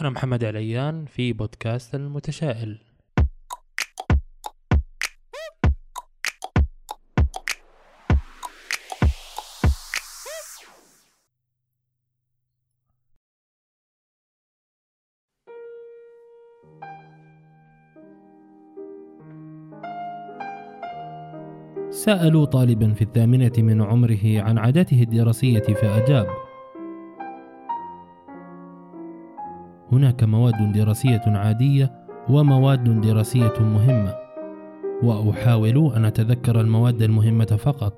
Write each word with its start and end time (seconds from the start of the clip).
أنا 0.00 0.10
محمد 0.10 0.44
عليان 0.44 1.04
في 1.04 1.32
بودكاست 1.32 1.94
المتشائل. 1.94 2.78
سألوا 21.90 22.44
طالبا 22.44 22.92
في 22.92 23.02
الثامنة 23.02 23.52
من 23.58 23.82
عمره 23.82 24.42
عن 24.42 24.58
عاداته 24.58 25.02
الدراسية 25.02 25.60
فأجاب: 25.60 26.45
هناك 29.96 30.24
مواد 30.24 30.72
دراسية 30.72 31.22
عادية 31.26 31.92
ومواد 32.28 33.00
دراسية 33.00 33.52
مهمة، 33.60 34.14
وأحاول 35.02 35.92
أن 35.96 36.04
أتذكر 36.04 36.60
المواد 36.60 37.02
المهمة 37.02 37.44
فقط. 37.44 37.92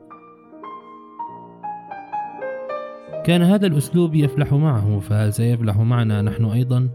كان 3.24 3.42
هذا 3.42 3.66
الأسلوب 3.66 4.14
يفلح 4.14 4.52
معه، 4.52 4.98
فهل 4.98 5.32
سيفلح 5.32 5.76
معنا 5.76 6.22
نحن 6.22 6.44
أيضا؟ 6.44 6.88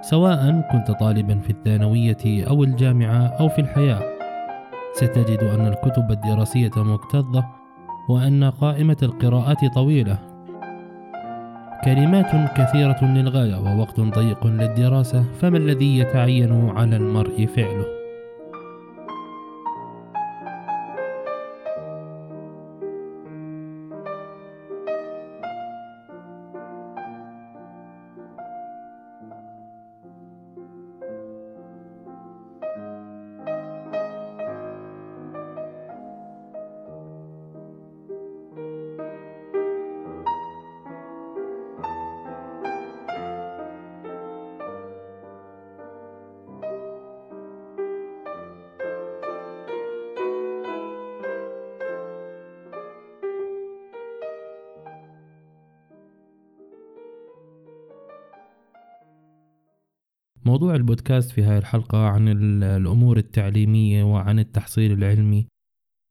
سواء 0.00 0.68
كنت 0.72 0.90
طالبا 1.00 1.38
في 1.38 1.50
الثانوية 1.50 2.46
أو 2.48 2.64
الجامعة 2.64 3.26
أو 3.26 3.48
في 3.48 3.60
الحياة 3.60 4.00
ستجد 4.92 5.42
أن 5.42 5.66
الكتب 5.66 6.10
الدراسية 6.10 6.70
مكتظة 6.76 7.44
وأن 8.08 8.44
قائمة 8.44 8.96
القراءات 9.02 9.74
طويلة 9.74 10.31
كلمات 11.84 12.30
كثيرة 12.56 13.04
للغاية 13.04 13.56
ووقت 13.56 14.00
ضيق 14.00 14.46
للدراسة 14.46 15.24
فما 15.40 15.58
الذي 15.58 15.98
يتعين 15.98 16.68
على 16.68 16.96
المرء 16.96 17.46
فعله؟ 17.46 18.01
البودكاست 60.92 61.30
في 61.30 61.42
هاي 61.42 61.58
الحلقة 61.58 61.98
عن 61.98 62.28
الأمور 62.62 63.16
التعليمية 63.16 64.04
وعن 64.04 64.38
التحصيل 64.38 64.92
العلمي 64.92 65.46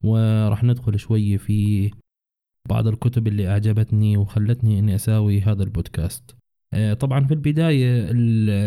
ورح 0.04 0.64
ندخل 0.64 0.98
شوي 0.98 1.38
في 1.38 1.90
بعض 2.68 2.86
الكتب 2.86 3.26
اللي 3.28 3.48
أعجبتني 3.48 4.16
وخلتني 4.16 4.78
إني 4.78 4.94
أساوي 4.94 5.40
هذا 5.40 5.62
البودكاست. 5.62 6.36
آه، 6.74 6.94
طبعا 6.94 7.24
في 7.24 7.34
البداية 7.34 8.10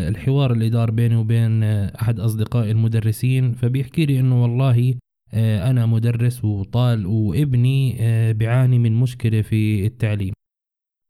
الحوار 0.10 0.54
اللي 0.54 0.70
دار 0.70 0.92
بيني 0.92 1.16
وبين 1.16 1.64
أحد 1.64 2.20
أصدقائي 2.20 2.72
المدرسين 2.72 3.54
فبيحكي 3.54 4.06
لي 4.06 4.20
إنه 4.20 4.42
والله 4.42 4.96
آه، 5.34 5.70
أنا 5.70 5.86
مدرس 5.86 6.46
وطال 6.46 7.06
وابني 7.06 7.98
آه، 8.00 8.32
بيعاني 8.32 8.80
من 8.80 8.96
مشكلة 8.96 9.42
في 9.42 9.86
التعليم 9.86 10.34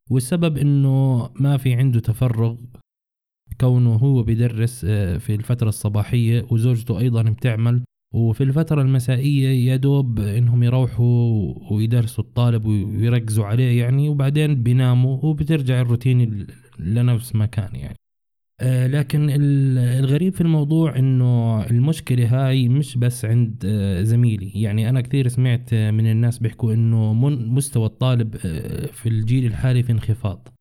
والسبب 0.10 0.58
إنه 0.58 1.30
ما 1.40 1.58
في 1.58 1.74
عنده 1.74 2.00
تفرغ 2.00 2.56
كونه 3.62 3.94
هو 3.96 4.24
بيدرس 4.24 4.86
آه، 4.90 5.18
في 5.18 5.36
الفترة 5.36 5.70
الصباحية 5.70 6.46
وزوجته 6.52 7.00
أيضا 7.00 7.22
بتعمل. 7.24 7.82
وفي 8.14 8.44
الفترة 8.44 8.82
المسائية 8.82 9.72
يا 9.72 9.76
دوب 9.76 10.20
إنهم 10.20 10.64
يروحوا 10.64 11.54
ويدرسوا 11.72 12.24
الطالب 12.24 12.66
ويركزوا 12.66 13.46
عليه 13.46 13.80
يعني 13.82 14.10
وبعدين 14.10 14.64
بيناموا 14.64 15.26
وبترجع 15.26 15.82
الروتين 15.82 16.48
لنفس 16.80 17.36
ما 17.36 17.46
كان 17.46 17.76
يعني. 17.76 17.96
آه 18.62 18.88
لكن 18.88 19.28
الغريب 20.00 20.34
في 20.34 20.42
الموضوع 20.42 20.96
إنه 21.00 21.62
المشكلة 21.66 22.48
هاي 22.48 22.70
مش 22.70 22.98
بس 22.98 23.26
عند 23.26 23.64
آه 23.66 24.02
زميلي. 24.04 24.52
يعني 24.62 24.90
أنا 24.90 25.02
كثير 25.02 25.28
سمعت 25.28 25.74
من 25.74 26.12
الناس 26.12 26.40
بيحكوا 26.40 26.74
إنه 26.74 27.14
مستوى 27.30 27.86
الطالب 27.86 28.38
في 28.92 29.10
الجيل 29.10 29.46
الحالي 29.46 29.84
في 29.84 29.92
انخفاض. 29.92 30.55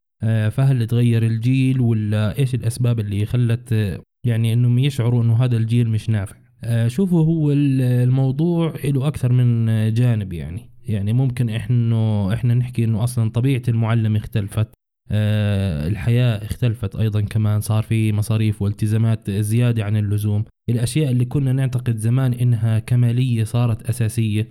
فهل 0.51 0.87
تغير 0.87 1.23
الجيل 1.23 1.81
ولا 1.81 2.39
إيش 2.39 2.55
الأسباب 2.55 3.01
اللي 3.01 3.27
خلت 3.27 3.73
آه، 3.73 4.01
يعني 4.27 4.53
إنهم 4.53 4.79
يشعروا 4.79 5.23
إنه 5.23 5.45
هذا 5.45 5.57
الجيل 5.57 5.89
مش 5.89 6.11
نافع؟ 6.11 6.37
آه، 6.65 6.89
شوفوا 6.89 7.25
هو 7.25 7.53
الموضوع 7.53 8.75
له 8.85 9.07
أكثر 9.07 9.33
من 9.33 9.67
جانب 9.95 10.33
يعني. 10.33 10.71
يعني 10.85 11.13
ممكن 11.13 11.51
إحنا 11.51 12.35
إحنا 12.35 12.55
نحكي 12.55 12.85
إنه 12.85 13.05
أصلا 13.05 13.31
طبيعة 13.31 13.63
المعلم 13.69 14.17
اختلفت 14.17 14.69
الحياة 15.13 16.45
اختلفت 16.45 16.97
أيضا 16.97 17.21
كمان 17.21 17.61
صار 17.61 17.83
في 17.83 18.13
مصاريف 18.13 18.63
والتزامات 18.63 19.31
زيادة 19.31 19.85
عن 19.85 19.97
اللزوم. 19.97 20.45
الأشياء 20.69 21.13
اللي 21.13 21.25
كنا 21.25 21.53
نعتقد 21.53 21.97
زمان 21.97 22.33
إنها 22.33 22.79
كمالية 22.79 23.45
صارت 23.45 23.89
أساسية. 23.89 24.49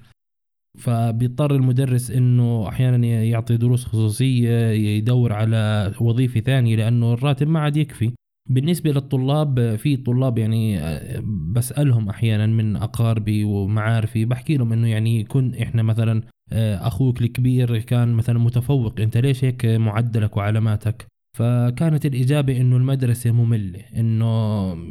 فبيضطر 0.79 1.55
المدرس 1.55 2.11
إنه 2.11 2.67
أحيانا 2.67 3.07
يعطي 3.07 3.57
دروس 3.57 3.85
خصوصية 3.85 4.69
يدور 4.69 5.33
على 5.33 5.93
وظيفة 6.01 6.39
ثانية 6.39 6.75
لأنه 6.75 7.13
الراتب 7.13 7.47
ما 7.47 7.59
عاد 7.59 7.77
يكفي. 7.77 8.11
بالنسبة 8.49 8.91
للطلاب 8.91 9.75
في 9.75 9.97
طلاب 9.97 10.37
يعني 10.37 10.79
بسألهم 11.53 12.09
أحيانا 12.09 12.47
من 12.47 12.75
أقاربي 12.75 13.43
ومعارفي 13.43 14.25
بحكي 14.25 14.57
لهم 14.57 14.73
إنه 14.73 14.87
يعني 14.87 15.19
يكون 15.19 15.55
إحنا 15.55 15.83
مثلا 15.83 16.21
أخوك 16.51 17.21
الكبير 17.21 17.79
كان 17.79 18.13
مثلا 18.13 18.39
متفوق 18.39 18.99
أنت 18.99 19.17
ليش 19.17 19.43
هيك 19.43 19.65
معدلك 19.65 20.37
وعلاماتك؟ 20.37 21.05
فكانت 21.37 22.05
الإجابة 22.05 22.61
إنه 22.61 22.77
المدرسة 22.77 23.31
مملة 23.31 23.79
إنه 23.79 24.27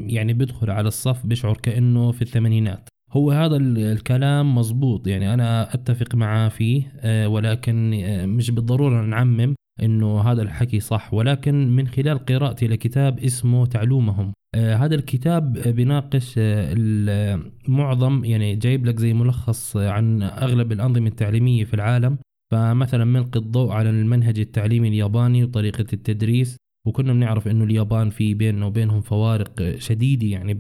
يعني 0.07 0.33
بيدخل 0.33 0.71
على 0.71 0.89
الصف 0.89 1.27
بيشعر 1.27 1.57
كأنه 1.57 2.13
في 2.13 2.23
الثمانينات. 2.23 2.89
هو 3.13 3.31
هذا 3.31 3.57
الكلام 3.57 4.55
مزبوط 4.55 5.07
يعني 5.07 5.35
أنا 5.35 5.75
أتفق 5.75 6.15
معاه 6.15 6.49
فيه 6.49 6.93
آه، 7.01 7.29
ولكن 7.29 8.01
آه، 8.05 8.27
مش 8.27 8.51
بالضرورة 8.51 9.03
نعمم 9.03 9.55
إنه 9.83 10.21
هذا 10.21 10.43
الحكي 10.43 10.81
صح. 10.81 11.15
ولكن 11.15 11.77
من 11.77 11.89
خلال 11.89 12.19
قراءتي 12.19 12.67
لكتاب 12.67 13.19
اسمه 13.19 13.67
تعلومهم. 13.67 14.33
آه 14.55 14.75
هذا 14.77 14.95
الكتاب 14.95 15.53
بيناقش 15.53 16.35
آه 16.39 17.41
معظم 17.69 18.25
يعني 18.25 18.57
جايب 18.57 18.87
لك 18.87 18.99
زي 18.99 19.13
ملخص 19.15 19.77
عن 19.77 20.23
أغلب 20.23 20.73
الأنظمة 20.73 21.09
التعليمية 21.09 21.65
في 21.65 21.75
العالم. 21.75 22.19
فمثلا 22.53 23.05
ملقي 23.05 23.41
الضوء 23.41 23.73
على 23.73 23.91
المنهج 23.91 24.39
التعليمي 24.39 24.89
الياباني 24.89 25.45
وطريقة 25.45 25.87
التدريس. 25.93 26.57
وكنا 26.87 27.13
بنعرف 27.13 27.49
إنه 27.49 27.65
اليابان 27.65 28.11
في 28.11 28.35
بيننا 28.35 28.67
وبينهم 28.67 29.01
فوارق 29.01 29.77
شديدة 29.79 30.27
يعني 30.27 30.53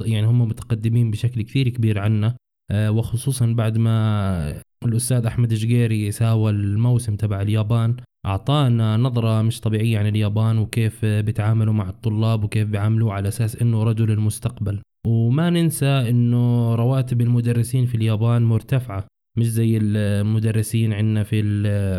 يعني 0.00 0.26
هم 0.26 0.42
متقدمين 0.42 1.10
بشكل 1.10 1.42
كثير 1.42 1.68
كبير 1.68 1.98
عنا. 1.98 2.36
آه، 2.70 2.90
وخصوصا 2.90 3.46
بعد 3.46 3.78
ما 3.78 4.62
الأستاذ 4.84 5.26
أحمد 5.26 5.54
جقيري 5.54 6.10
ساوى 6.10 6.50
الموسم 6.50 7.16
تبع 7.16 7.40
اليابان 7.42 7.96
أعطانا 8.26 8.96
نظرة 8.96 9.42
مش 9.42 9.60
طبيعية 9.60 9.98
عن 9.98 10.06
اليابان 10.06 10.58
وكيف 10.58 11.04
بيتعاملوا 11.04 11.74
مع 11.74 11.88
الطلاب 11.88 12.44
وكيف 12.44 12.68
بيعاملوه 12.68 13.12
على 13.12 13.28
أساس 13.28 13.56
إنه 13.56 13.82
رجل 13.82 14.10
المستقبل. 14.10 14.80
وما 15.06 15.50
ننسى 15.50 15.86
إنه 15.86 16.74
رواتب 16.74 17.20
المدرسين 17.20 17.86
في 17.86 17.94
اليابان 17.94 18.42
مرتفعة. 18.42 19.06
مش 19.38 19.46
زي 19.46 19.78
المدرسين 19.82 20.92
عندنا 20.92 21.22
في 21.22 21.42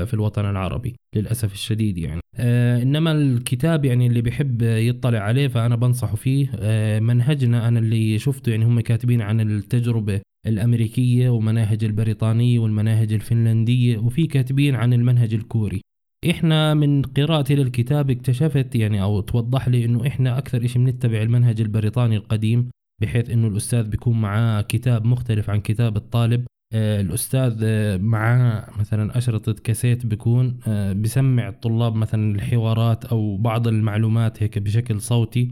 في 0.06 0.14
الوطن 0.14 0.46
العربي 0.46 0.96
للأسف 1.16 1.54
الشديد 1.54 1.98
يعني. 1.98 2.22
آه 2.36 2.82
إنما 2.82 3.12
الكتاب 3.12 3.86
يعني 3.86 4.08
اللي 4.08 4.22
بيحب 4.22 4.62
يطلع 4.62 5.20
عليه 5.20 5.48
فأنا 5.48 5.76
بنصحه 5.76 6.16
فيه 6.16 6.52
آه 6.56 7.00
منهجنا 7.00 7.68
أنا 7.68 7.80
اللي 7.80 8.20
شفته 8.20 8.50
يعني 8.50 8.66
هم 8.66 8.80
كاتبين 8.80 9.22
عن 9.22 9.42
التجربة 9.42 10.22
الأمريكية 10.48 11.30
ومناهج 11.30 11.84
البريطانية 11.84 12.60
والمناهج 12.60 13.14
الفنلندية 13.14 13.98
وفي 13.98 14.28
كاتبين 14.28 14.76
عن 14.76 14.94
المنهج 14.94 15.34
الكوري. 15.34 15.82
إحنا 16.30 16.74
من 16.74 17.02
قراءتي 17.02 17.56
للكتاب 17.56 18.10
اكتشفت 18.10 18.76
يعني 18.76 19.02
أو 19.02 19.22
توضح 19.22 19.68
لي 19.68 19.86
إنه 19.86 20.08
إحنا 20.08 20.38
أكثر 20.38 20.68
شيء 20.68 20.84
بنتبع 20.84 21.22
المنهج 21.22 21.62
البريطاني 21.62 22.16
القديم 22.16 22.70
بحيث 23.02 23.30
إنه 23.30 23.48
الأستاذ 23.48 23.84
بيكون 23.84 24.22
معاه 24.22 24.62
كتاب 24.62 25.06
مختلف 25.06 25.50
عن 25.50 25.62
كتاب 25.62 25.98
الطالب. 25.98 26.46
الأستاذ 26.74 27.60
آه، 27.64 27.98
معاه 27.98 28.80
مثلا 28.80 29.18
أشرطة 29.18 29.54
كاسيت 29.54 30.06
بيكون 30.06 30.60
آه، 30.68 30.94
بسمع 30.94 31.50
الطلاب 31.50 31.96
مثلا 31.96 32.36
الحوارات 32.36 33.06
أو 33.06 33.38
بعض 33.38 33.68
المعلومات 33.68 34.44
هيك 34.44 34.60
بشكل 34.60 35.02
صوتي. 35.02 35.52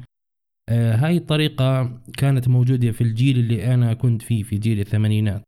هاي 0.70 1.18
الطريقة 1.18 2.02
كانت 2.18 2.48
موجودة 2.48 2.92
في 2.92 3.02
الجيل 3.02 3.40
اللي 3.40 3.74
أنا 3.74 3.94
كنت 3.94 4.22
فيه 4.22 4.44
في 4.44 4.58
جيل 4.58 4.80
الثمانينات. 4.80 5.44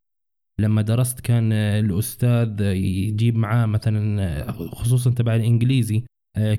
لما 0.60 0.81
درست 0.81 1.19
كان 1.19 1.51
الأستاذ 1.54 2.62
يجيب 2.62 3.36
معاه 3.36 3.66
مثلا 3.66 4.51
خصوصا 4.51 5.12
تبع 5.12 5.36
الإنجليزي 5.36 6.04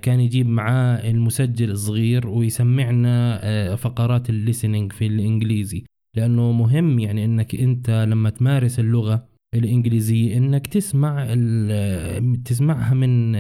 كان 0.02 0.20
يجيب 0.20 0.46
معاه 0.48 1.10
المسجل 1.10 1.70
الصغير 1.70 2.28
ويسمعنا 2.28 3.76
فقرات 3.76 4.30
الليسننج 4.30 4.92
في 4.92 5.06
الإنجليزي. 5.06 5.84
لأنه 6.16 6.52
مهم 6.52 6.98
يعني 6.98 7.24
إنك 7.24 7.54
أنت 7.54 7.90
لما 7.90 8.30
تمارس 8.30 8.80
اللغة 8.80 9.28
الإنجليزية 9.54 10.36
إنك 10.36 10.66
تسمع 10.66 11.24
تسمعها 12.44 12.94
من 12.94 13.32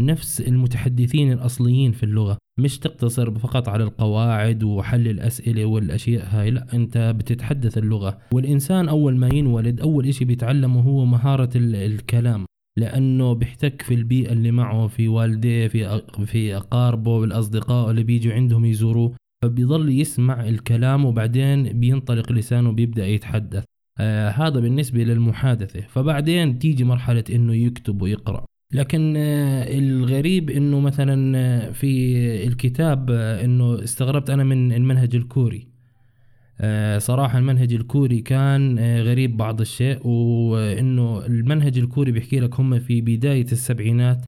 نفس 0.00 0.40
المتحدثين 0.40 1.32
الأصليين 1.32 1.92
في 1.92 2.02
اللغة 2.02 2.38
مش 2.60 2.78
تقتصر 2.78 3.38
فقط 3.38 3.68
على 3.68 3.84
القواعد 3.84 4.62
وحل 4.62 5.08
الأسئلة 5.08 5.64
والأشياء 5.64 6.26
هاي 6.30 6.50
لا 6.50 6.66
أنت 6.74 7.14
بتتحدث 7.18 7.78
اللغة. 7.78 8.18
والإنسان 8.32 8.88
أول 8.88 9.16
ما 9.16 9.28
ينولد 9.34 9.80
أول 9.80 10.06
إشي 10.06 10.24
بيتعلمه 10.24 10.80
هو 10.80 11.04
مهارة 11.04 11.50
الكلام 11.56 12.44
لأنه 12.78 13.32
بيحتك 13.32 13.82
في 13.82 13.94
البيئة 13.94 14.32
اللي 14.32 14.50
معه 14.50 14.86
في 14.86 15.08
والديه 15.08 15.68
في 15.68 16.02
في 16.26 16.56
أقاربه 16.56 17.20
بالاصدقاء 17.20 17.90
اللي 17.90 18.02
بيجوا 18.02 18.32
عندهم 18.32 18.64
يزوروه. 18.64 19.14
فبيظل 19.44 20.00
يسمع 20.00 20.48
الكلام 20.48 21.04
وبعدين 21.04 21.80
بينطلق 21.80 22.32
لسانه 22.32 22.72
بيبدأ 22.72 23.06
يتحدث. 23.06 23.64
آه 23.98 24.28
هذا 24.28 24.60
بالنسبة 24.60 25.04
للمحادثة. 25.04 25.80
فبعدين 25.80 26.58
تيجي 26.58 26.84
مرحلة 26.84 27.24
إنه 27.30 27.54
يكتب 27.54 28.02
ويقرأ. 28.02 28.44
لكن 28.72 29.14
آه 29.16 29.78
الغريب 29.78 30.50
إنه 30.50 30.80
مثلا 30.80 31.38
آه، 31.38 31.70
في 31.70 32.16
الكتاب 32.46 33.10
آه 33.10 33.44
إنه 33.44 33.84
استغربت 33.84 34.30
أنا 34.30 34.44
من 34.44 34.72
المنهج 34.72 35.16
الكوري. 35.16 35.74
صراحة 36.98 37.38
المنهج 37.38 37.72
الكوري 37.72 38.20
كان 38.20 38.78
غريب 38.78 39.36
بعض 39.36 39.60
الشيء 39.60 40.06
وإنه 40.06 41.26
المنهج 41.26 41.78
الكوري 41.78 42.12
بيحكي 42.12 42.40
لك 42.40 42.60
هم 42.60 42.78
في 42.78 43.00
بداية 43.00 43.46
السبعينات 43.52 44.24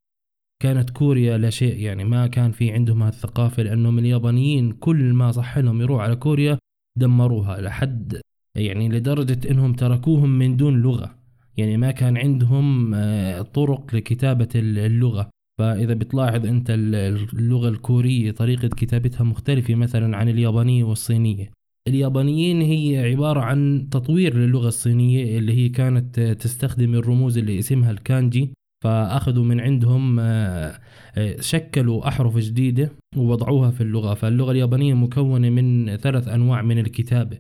كانت 0.63 0.91
كوريا 0.91 1.39
لا 1.39 1.51
شيء 1.51 1.77
يعني 1.79 2.05
ما 2.05 2.27
كان 2.27 2.53
في 2.53 2.71
عندهم 2.71 3.03
هالثقافة 3.03 3.63
لأنهم 3.63 3.99
اليابانيين 3.99 4.73
كل 4.73 5.13
ما 5.13 5.33
صح 5.33 5.59
لهم 5.59 5.81
يروح 5.81 6.03
على 6.03 6.17
كوريا 6.17 6.59
دمروها 6.99 7.61
لحد 7.61 8.21
يعني 8.57 8.89
لدرجة 8.89 9.51
إنهم 9.51 9.73
تركوهم 9.73 10.39
من 10.39 10.57
دون 10.57 10.83
لغة. 10.83 11.19
يعني 11.57 11.77
ما 11.77 11.91
كان 11.91 12.17
عندهم 12.17 12.95
آه، 12.95 13.43
طرق 13.43 13.95
لكتابة 13.95 14.49
اللغة. 14.55 15.31
فإذا 15.59 15.95
بتلاحظ 15.95 16.47
أنت 16.47 16.71
اللغة 16.71 17.69
الكورية 17.69 18.31
طريقة 18.31 18.69
كتابتها 18.69 19.25
مختلفة 19.25 19.75
مثلا 19.75 20.17
عن 20.17 20.29
اليابانية 20.29 20.85
والصينية. 20.85 21.51
اليابانيين 21.89 22.63
هي 22.63 23.11
عبارة 23.11 23.41
عن 23.41 23.89
تطوير 23.91 24.37
للغة 24.37 24.69
الصينية 24.69 25.39
اللي 25.39 25.53
هي 25.53 25.69
كانت 25.69 26.21
تستخدم 26.21 26.95
الرموز 26.95 27.39
اللي 27.39 27.59
اسمها 27.59 27.91
الكانجي. 27.91 28.53
فأخذوا 28.85 29.45
من 29.45 29.61
عندهم 29.61 30.21
آه، 30.21 30.81
آه، 31.17 31.41
شكلوا 31.41 32.09
أحرف 32.09 32.37
جديدة 32.39 32.91
ووضعوها 33.17 33.71
في 33.71 33.81
اللغة. 33.81 34.15
فاللغة 34.15 34.53
اليابانية 34.53 34.95
مكونة 34.95 35.51
من 35.51 35.97
ثلاث 35.97 36.29
أنواع 36.29 36.63
من 36.63 36.79
الكتابة 36.79 37.39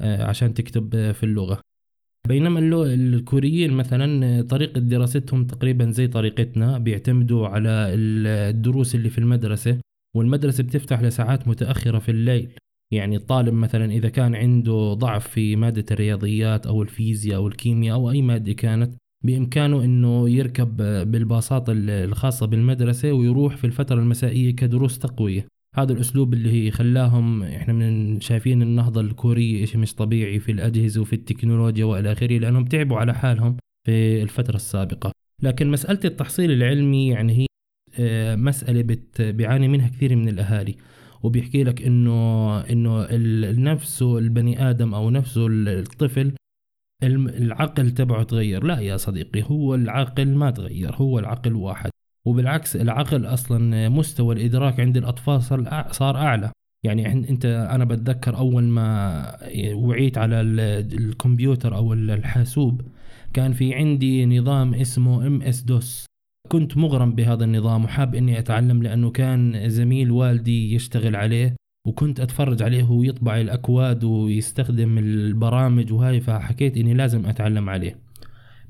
آه، 0.00 0.24
عشان 0.24 0.54
تكتب 0.54 1.12
في 1.12 1.22
اللغة. 1.22 1.60
بينما 2.28 2.60
الكوريين 2.84 3.72
مثلا 3.72 4.42
طريقة 4.42 4.80
دراستهم 4.80 5.46
تقريبا 5.46 5.90
زي 5.90 6.06
طريقتنا 6.06 6.78
بيعتمدوا 6.78 7.48
على 7.48 7.70
الدروس 7.70 8.94
اللي 8.94 9.10
في 9.10 9.18
المدرسة 9.18 9.80
والمدرسة 10.16 10.64
بتفتح 10.64 11.02
لساعات 11.02 11.48
متأخرة 11.48 11.98
في 11.98 12.10
الليل. 12.10 12.50
يعني 12.92 13.16
الطالب 13.16 13.54
مثلا 13.54 13.92
إذا 13.92 14.08
كان 14.08 14.34
عنده 14.34 14.94
ضعف 14.94 15.28
في 15.28 15.56
مادة 15.56 15.84
الرياضيات 15.90 16.66
أو 16.66 16.82
الفيزياء 16.82 17.36
أو 17.36 17.48
الكيمياء 17.48 17.96
أو 17.96 18.10
أي 18.10 18.22
مادة 18.22 18.52
كانت 18.52 18.94
بإمكانه 19.24 19.84
أنه 19.84 20.30
يركب 20.30 20.76
بالباصات 21.10 21.64
الخاصة 21.68 22.46
بالمدرسة 22.46 23.12
ويروح 23.12 23.56
في 23.56 23.64
الفترة 23.64 24.00
المسائية 24.00 24.56
كدروس 24.56 24.98
تقوية. 24.98 25.46
هذا 25.74 25.92
الأسلوب 25.92 26.34
اللي 26.34 26.70
خلاهم 26.70 27.42
إحنا 27.42 27.72
من 27.74 28.20
شايفين 28.20 28.62
النهضة 28.62 29.00
الكورية 29.00 29.64
إشي 29.64 29.78
مش 29.78 29.94
طبيعي 29.94 30.38
في 30.38 30.52
الأجهزة 30.52 31.00
وفي 31.00 31.12
التكنولوجيا 31.12 31.84
وإلى 31.84 32.12
آخره 32.12 32.38
لأنهم 32.38 32.64
تعبوا 32.64 32.96
على 32.96 33.14
حالهم 33.14 33.56
في 33.86 34.22
الفترة 34.22 34.56
السابقة. 34.56 35.12
لكن 35.42 35.70
مسألة 35.70 36.00
التحصيل 36.04 36.50
العلمي 36.50 37.08
يعني 37.08 37.38
هي 37.38 37.46
آه، 37.98 38.36
مسألة 38.36 38.82
بت 38.82 39.22
بيعاني 39.22 39.68
منها 39.68 39.88
كثير 39.88 40.16
من 40.16 40.28
الأهالي. 40.28 40.76
وبيحكي 41.22 41.64
لك 41.64 41.82
انه 41.82 42.60
إنه 42.60 43.06
نفسه 43.72 44.18
البني 44.18 44.70
آدم 44.70 44.94
أو 44.94 45.10
نفسه 45.10 45.46
الطفل 45.50 46.32
العقل 47.02 47.90
تبعه 47.90 48.22
تغير. 48.22 48.64
لا 48.64 48.80
يا 48.80 48.96
صديقي 48.96 49.42
هو 49.50 49.74
العقل 49.74 50.34
ما 50.34 50.50
تغير 50.50 50.94
هو 50.94 51.18
العقل 51.18 51.52
واحد. 51.52 51.90
وبالعكس 52.26 52.76
العقل 52.76 53.26
أصلا 53.26 53.88
مستوى 53.88 54.34
الإدراك 54.34 54.80
عند 54.80 54.96
الأطفال 54.96 55.42
صار 55.90 56.16
أعلى. 56.16 56.52
يعني 56.84 57.12
إنت 57.12 57.44
أنا 57.44 57.84
بتذكر 57.84 58.36
أول 58.36 58.64
ما 58.64 59.36
وعيت 59.72 60.18
على 60.18 60.40
الكمبيوتر 60.40 61.76
أو 61.76 61.92
الحاسوب 61.92 62.82
كان 63.32 63.52
في 63.52 63.74
عندي 63.74 64.26
نظام 64.26 64.74
اسمه 64.74 65.26
إم 65.26 65.42
إس 65.42 65.62
دوس. 65.62 66.06
كنت 66.48 66.76
مغرم 66.76 67.14
بهذا 67.14 67.44
النظام 67.44 67.84
وحاب 67.84 68.14
إني 68.14 68.38
أتعلم 68.38 68.82
لأنه 68.82 69.10
كان 69.10 69.68
زميل 69.68 70.10
والدي 70.10 70.74
يشتغل 70.74 71.16
عليه. 71.16 71.56
وكنت 71.88 72.20
أتفرج 72.20 72.62
عليه 72.62 72.82
وهو 72.82 73.02
يطبع 73.02 73.40
الأكواد 73.40 74.04
ويستخدم 74.04 74.98
البرامج 74.98 75.92
وهاي 75.92 76.20
فحكيت 76.20 76.76
إني 76.76 76.94
لازم 76.94 77.26
أتعلم 77.26 77.70
عليه. 77.70 77.98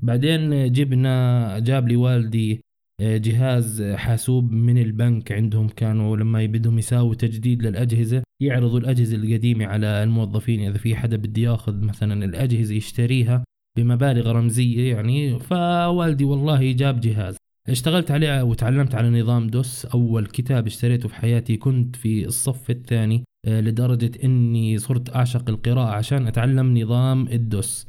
بعدين 0.01 0.71
جبنا 0.71 1.59
جاب 1.59 1.87
لي 1.87 1.95
والدي 1.95 2.61
آه، 3.01 3.17
جهاز 3.17 3.83
حاسوب 3.83 4.51
من 4.51 4.77
البنك 4.77 5.31
عندهم 5.31 5.67
كانوا 5.67 6.17
لما 6.17 6.45
بدهم 6.45 6.79
يساووا 6.79 7.15
تجديد 7.15 7.63
للأجهزة 7.63 8.23
يعرضوا 8.41 8.79
الأجهزة 8.79 9.15
القديمة 9.15 9.65
على 9.65 10.03
الموظفين 10.03 10.69
إذا 10.69 10.77
في 10.77 10.95
حدا 10.95 11.17
بده 11.17 11.41
يأخذ 11.41 11.81
مثلا 11.81 12.25
الأجهزة 12.25 12.75
يشتريها 12.75 13.43
بمبالغ 13.77 14.31
رمزية 14.31 14.93
يعني. 14.93 15.39
فوالدي 15.39 16.23
والله 16.23 16.71
جاب 16.71 16.99
جهاز. 16.99 17.37
اشتغلت 17.71 18.11
عليه 18.11 18.43
وتعلمت 18.43 18.95
على 18.95 19.21
نظام 19.21 19.47
دوس 19.47 19.85
أول 19.85 20.25
كتاب 20.25 20.67
اشتريته 20.67 21.09
في 21.09 21.15
حياتي 21.15 21.57
كنت 21.57 21.95
في 21.95 22.25
الصف 22.25 22.69
الثاني 22.69 23.23
آه، 23.45 23.61
لدرجة 23.61 24.11
إني 24.23 24.77
صرت 24.77 25.15
أعشق 25.15 25.49
القراءة 25.49 25.89
عشان 25.89 26.27
أتعلم 26.27 26.77
نظام 26.77 27.27
الدوس 27.27 27.87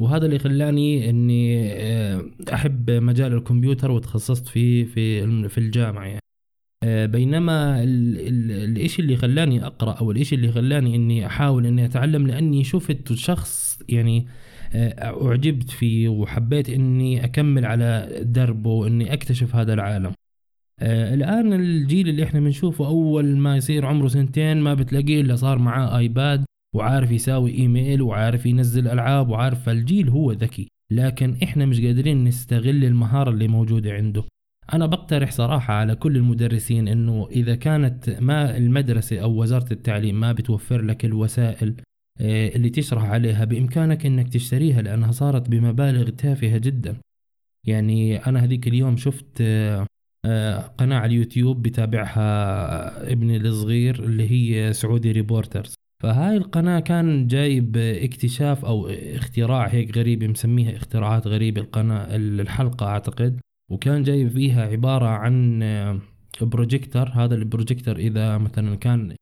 وهذا 0.00 0.26
اللي 0.26 0.38
خلاني 0.38 1.10
إني 1.10 1.72
آه، 1.72 2.30
أحب 2.52 2.90
مجال 2.90 3.32
الكمبيوتر 3.32 3.90
وتخصصت 3.90 4.48
فيه 4.48 4.84
في 4.84 5.48
في 5.48 5.58
الجامعة 5.58 6.04
يعني. 6.04 6.20
آه، 6.84 7.06
بينما 7.06 7.82
الإشي 7.84 9.02
اللي 9.02 9.16
خلاني 9.16 9.66
أقرأ 9.66 9.92
أو 9.92 10.10
الإشي 10.10 10.34
اللي 10.34 10.52
خلاني 10.52 10.96
إني 10.96 11.26
أحاول 11.26 11.66
إني 11.66 11.84
أتعلم 11.84 12.26
لأني 12.26 12.64
شفت 12.64 13.12
شخص 13.12 13.78
يعني 13.88 14.26
أعجبت 14.74 15.70
فيه 15.70 16.08
وحبيت 16.08 16.70
إني 16.70 17.24
أكمل 17.24 17.66
على 17.66 18.20
دربه 18.22 18.70
وإني 18.70 19.12
أكتشف 19.12 19.56
هذا 19.56 19.72
العالم. 19.74 20.12
آه 20.80 21.14
الآن 21.14 21.52
الجيل 21.52 22.08
اللي 22.08 22.24
إحنا 22.24 22.40
بنشوفه 22.40 22.86
أول 22.86 23.36
ما 23.36 23.56
يصير 23.56 23.86
عمره 23.86 24.08
سنتين 24.08 24.56
ما 24.56 24.74
بتلاقيه 24.74 25.20
إلا 25.20 25.36
صار 25.36 25.58
معاه 25.58 25.98
آيباد 25.98 26.44
وعارف 26.76 27.10
يساوي 27.10 27.50
إيميل 27.54 28.02
وعارف 28.02 28.46
ينزل 28.46 28.88
ألعاب 28.88 29.28
وعارف 29.28 29.68
الجيل 29.68 30.08
هو 30.08 30.32
ذكي. 30.32 30.68
لكن 30.92 31.36
إحنا 31.42 31.66
مش 31.66 31.80
قادرين 31.80 32.24
نستغل 32.24 32.84
المهارة 32.84 33.30
اللي 33.30 33.48
موجودة 33.48 33.92
عنده. 33.92 34.24
أنا 34.72 34.86
بقترح 34.86 35.30
صراحة 35.30 35.74
على 35.74 35.94
كل 35.94 36.16
المدرسين 36.16 36.88
إنه 36.88 37.28
إذا 37.30 37.54
كانت 37.54 38.10
ما 38.20 38.56
المدرسة 38.56 39.18
أو 39.18 39.42
وزارة 39.42 39.72
التعليم 39.72 40.20
ما 40.20 40.32
بتوفر 40.32 40.82
لك 40.82 41.04
الوسائل 41.04 41.68
آه، 41.68 41.89
اللي 42.20 42.70
تشرح 42.70 43.04
عليها 43.04 43.44
بإمكانك 43.44 44.06
إنك 44.06 44.28
تشتريها 44.28 44.82
لأنها 44.82 45.12
صارت 45.12 45.48
بمبالغ 45.48 46.08
تافهة 46.10 46.58
جدا. 46.58 46.96
يعني 47.66 48.16
أنا 48.16 48.44
هذيك 48.44 48.68
اليوم 48.68 48.96
شفت 48.96 49.40
آه، 49.40 49.86
آه، 50.24 50.58
قناة 50.60 50.98
على 50.98 51.06
اليوتيوب 51.06 51.62
بتابعها 51.62 53.12
ابني 53.12 53.36
الصغير 53.36 54.04
اللي 54.04 54.30
هي 54.30 54.72
Saudi 54.72 55.12
Reporters 55.12 55.74
فهاي 56.02 56.36
القناة 56.36 56.80
كان 56.80 57.26
جايب 57.26 57.76
اكتشاف 57.76 58.64
أو 58.64 58.88
اختراع 58.88 59.66
هيك 59.66 59.98
غريب 59.98 60.24
مسميها 60.24 60.76
اختراعات 60.76 61.26
غريبة 61.26 61.60
القناة 61.60 62.16
الحلقة 62.16 62.86
أعتقد. 62.86 63.40
وكان 63.70 64.02
جايب 64.02 64.28
فيها 64.28 64.62
عبارة 64.66 65.06
عن 65.06 65.60
بروجيكتر 66.40 67.08
هذا 67.08 67.34
البروجيكتر 67.34 67.96
إذا 67.96 68.38
مثلا 68.38 68.76
كان 68.76 69.14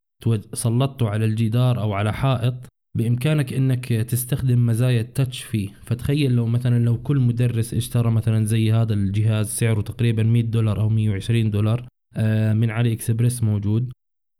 سلطته 0.52 1.08
على 1.08 1.24
الجدار 1.24 1.80
أو 1.80 1.92
على 1.92 2.12
حائط 2.12 2.54
بإمكانك 2.94 3.52
إنك 3.52 3.86
تستخدم 3.86 4.66
مزايا 4.66 5.00
التاتش 5.00 5.42
فيه. 5.42 5.68
فتخيل 5.84 6.32
لو 6.32 6.46
مثلا 6.46 6.84
لو 6.84 7.02
كل 7.02 7.18
مدرس 7.20 7.74
اشترى 7.74 8.10
مثلا 8.10 8.44
زي 8.44 8.72
هذا 8.72 8.94
الجهاز 8.94 9.48
سعره 9.48 9.80
تقريبا 9.80 10.22
100 10.22 10.42
دولار 10.42 10.80
أو 10.80 10.88
120 10.88 11.50
دولار 11.50 11.88
آه، 12.16 12.52
من 12.52 12.70
علي 12.70 12.92
إكسبريس 12.92 13.42
موجود 13.42 13.92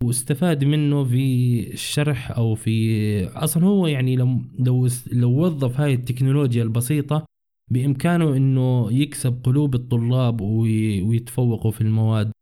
واستفاد 0.05 0.65
منه 0.65 1.05
في 1.05 1.73
الشرح 1.73 2.31
أو 2.31 2.55
في 2.55 3.27
أصلا 3.27 3.65
هو 3.65 3.87
يعني 3.87 4.17
لو 4.17 4.29
لو 4.59 4.89
لو 5.13 5.31
وظف 5.31 5.81
هاي 5.81 5.95
التكنولوجيا 5.95 6.63
البسيطة 6.63 7.25
بإمكانه 7.71 8.37
إنه 8.37 8.93
يكسب 8.93 9.41
قلوب 9.45 9.75
الطلاب 9.75 10.41
ويتفوقوا 10.41 11.71
في 11.71 11.81
المواد. 11.81 12.33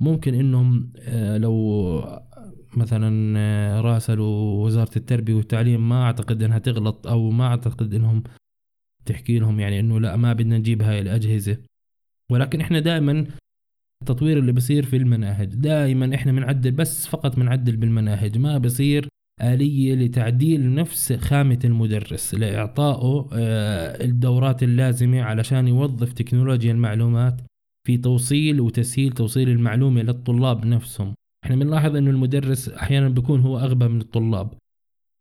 ممكن 0.00 0.34
إنهم 0.34 0.92
آه، 0.98 1.38
لو 1.38 1.98
مثلا 2.76 3.38
آه، 3.38 3.80
راسلوا 3.80 4.64
وزارة 4.64 4.96
التربية 4.96 5.34
والتعليم 5.34 5.88
ما 5.88 6.02
أعتقد 6.02 6.42
إنها 6.42 6.58
تغلط 6.58 7.06
أو 7.06 7.30
ما 7.30 7.46
أعتقد 7.46 7.94
إنهم 7.94 8.22
تحكي 9.06 9.38
لهم 9.38 9.60
يعني 9.60 9.80
إنه 9.80 10.00
لا 10.00 10.16
ما 10.16 10.32
بدنا 10.32 10.58
نجيب 10.58 10.82
هاي 10.82 11.00
الأجهزة. 11.00 11.58
ولكن 12.30 12.60
إحنا 12.60 12.80
دائما 12.80 13.26
التطوير 14.02 14.38
اللي 14.38 14.52
بصير 14.52 14.86
في 14.86 14.96
المناهج 14.96 15.54
دائما 15.54 16.14
إحنا 16.14 16.32
بنعدل 16.32 16.70
بس 16.70 17.06
فقط 17.06 17.36
بنعدل 17.36 17.76
بالمناهج 17.76 18.38
ما 18.38 18.58
بصير 18.58 19.08
آلية 19.42 19.94
لتعديل 19.94 20.74
نفس 20.74 21.12
خامة 21.12 21.58
المدرس 21.64 22.34
لإعطائه 22.34 23.28
آه، 23.32 24.04
الدورات 24.04 24.62
اللازمة 24.62 25.22
علشان 25.22 25.68
يوظف 25.68 26.12
تكنولوجيا 26.12 26.72
المعلومات 26.72 27.40
في 27.86 27.98
توصيل 27.98 28.60
وتسهيل 28.60 29.12
توصيل 29.12 29.48
المعلومة 29.48 30.02
للطلاب 30.02 30.66
نفسهم. 30.66 31.14
إحنا 31.44 31.56
بنلاحظ 31.56 31.96
إنه 31.96 32.10
المدرس 32.10 32.68
أحيانا 32.68 33.08
بيكون 33.08 33.40
هو 33.40 33.58
أغبى 33.58 33.88
من 33.88 34.00
الطلاب. 34.00 34.54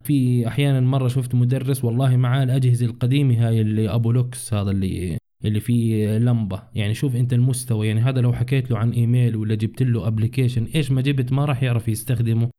في 0.04 0.48
أحيانا 0.48 0.80
مرة 0.80 1.08
شفت 1.08 1.36
مدرس 1.36 1.84
والله 1.84 2.18
معاه 2.18 2.44
الأجهزة 2.44 2.86
القديمة 2.86 3.48
هاي 3.48 3.62
اللي 3.62 3.90
أبو 3.90 4.12
لوكس 4.12 4.54
هذا 4.54 4.72
اللي 4.72 5.18
اللي 5.46 5.60
فيه 5.60 6.18
لمبة. 6.18 6.64
يعني 6.76 6.94
شوف 6.94 7.16
أنت 7.16 7.34
المستوى 7.34 7.88
يعني 7.88 8.00
هذا 8.02 8.22
لو 8.22 8.34
حكيت 8.34 8.72
له 8.72 8.78
عن 8.78 8.92
إيميل 8.92 9.36
ولا 9.36 9.56
جبت 9.56 9.84
له 9.84 10.08
ابلكيشن 10.08 10.64
إيش 10.76 10.92
ما 10.92 11.02
جبت 11.02 11.32
ما 11.32 11.46
راح 11.46 11.64
يعرف 11.64 11.88
يستخدمه 11.88 12.50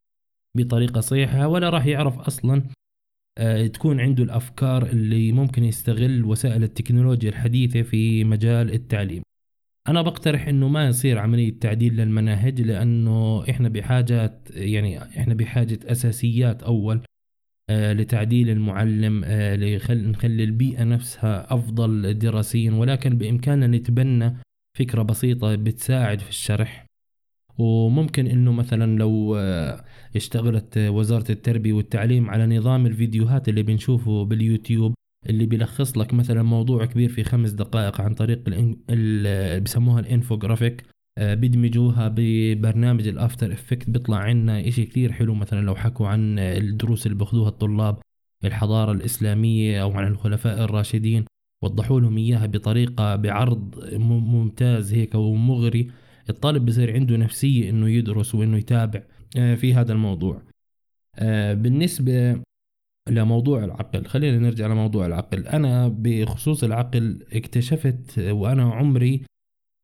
بطريقة 0.56 1.00
صحيحة 1.00 1.48
ولا 1.48 1.70
راح 1.70 1.86
يعرف 1.86 2.18
أصلا 2.18 2.62
آه، 3.38 3.66
تكون 3.66 4.00
عنده 4.00 4.24
الأفكار 4.24 4.86
اللي 4.86 5.32
ممكن 5.32 5.64
يستغل 5.64 6.24
وسائل 6.24 6.62
التكنولوجيا 6.62 7.30
الحديثة 7.30 7.82
في 7.82 8.24
مجال 8.24 8.74
التعليم. 8.74 9.22
أنا 9.90 10.02
بقترح 10.02 10.48
إنه 10.48 10.68
ما 10.68 10.86
يصير 10.86 11.18
عملية 11.18 11.58
تعديل 11.60 11.96
للمناهج 11.96 12.60
لأنه 12.60 13.44
إحنا 13.50 13.68
بحاجه 13.68 14.40
يعني 14.50 15.02
إحنا 15.02 15.34
بحاجة 15.34 15.78
أساسيات 15.84 16.62
أول 16.62 17.00
آه، 17.70 17.92
لتعديل 17.92 18.50
المعلم 18.50 19.22
آه، 19.24 19.56
نخلي 19.90 20.44
البيئة 20.44 20.84
نفسها 20.84 21.54
أفضل 21.54 22.18
دراسيا 22.18 22.72
ولكن 22.72 23.18
بإمكاننا 23.18 23.66
نتبنى 23.66 24.36
فكرة 24.78 25.02
بسيطة 25.02 25.54
بتساعد 25.54 26.20
في 26.20 26.28
الشرح. 26.28 26.86
وممكن 27.58 28.26
إنه 28.26 28.52
مثلا 28.52 28.98
لو 28.98 29.36
آه، 29.36 29.84
اشتغلت 30.16 30.78
وزارة 30.78 31.32
التربية 31.32 31.72
والتعليم 31.72 32.30
على 32.30 32.58
نظام 32.58 32.86
الفيديوهات 32.86 33.48
اللي 33.48 33.62
بنشوفه 33.62 34.24
باليوتيوب 34.24 34.94
اللي 35.28 35.46
بيلخص 35.46 35.98
لك 35.98 36.14
مثلا 36.14 36.42
موضوع 36.42 36.84
كبير 36.84 37.08
في 37.08 37.24
خمس 37.24 37.50
دقائق 37.50 38.00
عن 38.00 38.14
طريق 38.14 38.42
اللي 38.90 39.60
بسموها 39.60 40.00
الانفوجرافيك 40.00 40.84
آه، 41.18 41.34
بيدمجوها 41.34 42.14
ببرنامج 42.16 43.08
ال 43.08 43.16
After 43.16 43.52
Effect 43.52 43.90
بيطلع 43.90 44.16
عنا 44.16 44.68
إشي 44.68 44.86
كثير 44.86 45.12
حلو 45.12 45.34
مثلا 45.34 45.60
لو 45.60 45.74
حكوا 45.74 46.08
عن 46.08 46.38
الدروس 46.38 47.06
اللي 47.06 47.18
باخذوها 47.18 47.48
الطلاب 47.48 47.98
الحضارة 48.44 48.92
الإسلامية 48.92 49.82
أو 49.82 49.92
عن 49.92 50.06
الخلفاء 50.06 50.64
الراشدين 50.64 51.24
وضحوا 51.62 52.00
لهم 52.00 52.16
إياها 52.16 52.46
بطريقة 52.46 53.16
بعرض 53.16 53.84
ممتاز 53.94 54.94
هيك 54.94 55.14
ومغري. 55.14 55.90
الطالب 56.30 56.66
بصير 56.66 56.92
عنده 56.94 57.16
نفسية 57.16 57.70
إنه 57.70 57.88
يدرس 57.90 58.34
وإنه 58.34 58.56
يتابع 58.56 59.02
آه، 59.36 59.54
في 59.54 59.74
هذا 59.74 59.92
الموضوع. 59.92 60.42
آه، 61.18 61.54
بالنسبة 61.54 62.42
لموضوع 63.08 63.64
العقل. 63.64 64.06
خلينا 64.06 64.38
نرجع 64.38 64.66
لموضوع 64.66 65.06
العقل. 65.06 65.46
أنا 65.46 65.88
بخصوص 65.88 66.64
العقل 66.64 67.26
اكتشفت 67.32 68.18
وأنا 68.18 68.72
عمري 68.72 69.22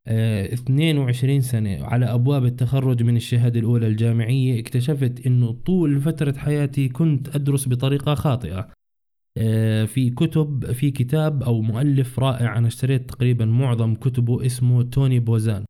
22 0.08 1.36
آه، 1.36 1.40
سنة 1.40 1.84
على 1.84 2.06
أبواب 2.06 2.44
التخرج 2.44 3.02
من 3.02 3.16
الشهادة 3.16 3.60
الأولى 3.60 3.86
الجامعية 3.86 4.60
اكتشفت 4.60 5.26
أنه 5.26 5.52
طول 5.52 6.00
فترة 6.00 6.34
حياتي 6.38 6.88
كنت 6.88 7.36
أدرس 7.36 7.68
بطريقة 7.68 8.14
خاطئة. 8.14 8.68
آه، 9.38 9.84
في 9.84 10.10
كتب 10.10 10.72
في 10.72 10.90
كتاب 10.90 11.42
أو 11.42 11.62
مؤلف 11.62 12.18
رائع 12.18 12.58
أنا 12.58 12.66
اشتريت 12.66 13.10
تقريبا 13.10 13.44
معظم 13.44 13.94
كتبه 13.94 14.46
اسمه 14.46 14.82
توني 14.82 15.20
بوزان. 15.20 15.64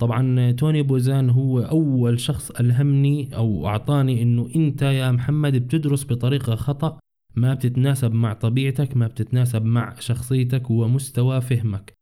طبعا 0.00 0.50
توني 0.50 0.82
بوزان 0.82 1.30
هو 1.30 1.60
أول 1.60 2.20
شخص 2.20 2.50
ألهمني 2.50 3.36
أو 3.36 3.66
أعطاني 3.66 4.22
أنه 4.22 4.48
أنت 4.56 4.82
يا 4.82 5.10
محمد 5.10 5.56
بتدرس 5.56 6.04
بطريقة 6.04 6.54
خطأ 6.54 6.98
ما 7.34 7.54
بتتناسب 7.54 8.12
مع 8.12 8.32
طبيعتك 8.32 8.96
ما 8.96 9.06
بتتناسب 9.06 9.64
مع 9.64 9.94
شخصيتك 10.00 10.70
ومستوى 10.70 11.40
فهمك. 11.40 11.92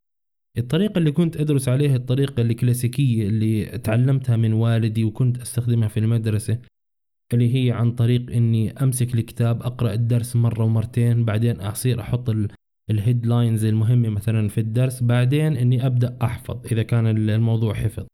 الطريقة 0.58 0.98
اللي 0.98 1.12
كنت 1.12 1.36
أدرس 1.36 1.68
عليها 1.68 1.96
الطريقة 1.96 2.40
الكلاسيكية 2.40 3.28
اللي 3.28 3.78
تعلمتها 3.78 4.36
من 4.36 4.52
والدي 4.52 5.04
وكنت 5.04 5.38
أستخدمها 5.38 5.88
في 5.88 6.00
المدرسة 6.00 6.58
اللي 7.32 7.54
هي 7.54 7.72
عن 7.72 7.92
طريق 7.92 8.30
إني 8.30 8.70
أمسك 8.70 9.14
الكتاب 9.14 9.62
أقرأ 9.62 9.92
الدرس 9.92 10.36
مرة 10.36 10.64
ومرتين 10.64 11.24
بعدين 11.24 11.60
أصير 11.60 12.00
أحط 12.00 12.30
ال 12.90 12.98
headlines 12.98 13.64
المهمة 13.64 14.08
مثلا 14.08 14.48
في 14.48 14.58
الدرس 14.60 15.02
بعدين 15.02 15.56
إني 15.56 15.86
أبدأ 15.86 16.18
أحفظ 16.22 16.66
إذا 16.72 16.82
كان 16.82 17.06
الموضوع 17.06 17.74
حفظ. 17.74 18.06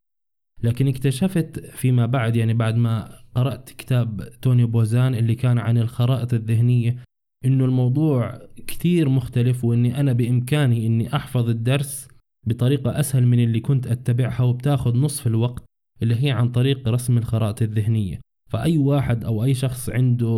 لكن 0.62 0.88
اكتشفت 0.88 1.60
فيما 1.66 2.06
بعد 2.06 2.36
يعني 2.36 2.54
بعد 2.54 2.76
ما 2.76 3.18
قرأت 3.34 3.70
كتاب 3.70 4.30
توني 4.42 4.64
بوزان 4.64 5.14
اللي 5.14 5.34
كان 5.34 5.58
عن 5.58 5.78
الخرائط 5.78 6.34
الذهنية 6.34 7.04
إنه 7.44 7.64
الموضوع 7.64 8.38
كثير 8.66 9.08
مختلف 9.08 9.64
وإني 9.64 10.00
أنا 10.00 10.12
بإمكاني 10.12 10.86
إني 10.86 11.16
أحفظ 11.16 11.48
الدرس 11.48 12.08
بطريقة 12.46 13.00
أسهل 13.00 13.26
من 13.26 13.44
اللي 13.44 13.60
كنت 13.60 13.86
أتبعها 13.86 14.42
وبتاخذ 14.42 14.96
نصف 14.96 15.26
الوقت 15.26 15.64
اللي 16.02 16.24
هي 16.24 16.30
عن 16.30 16.50
طريق 16.50 16.88
رسم 16.88 17.18
الخرائط 17.18 17.62
الذهنية. 17.62 18.20
فأي 18.50 18.78
واحد 18.78 19.24
أو 19.24 19.44
أي 19.44 19.54
شخص 19.54 19.90
عنده 19.90 20.28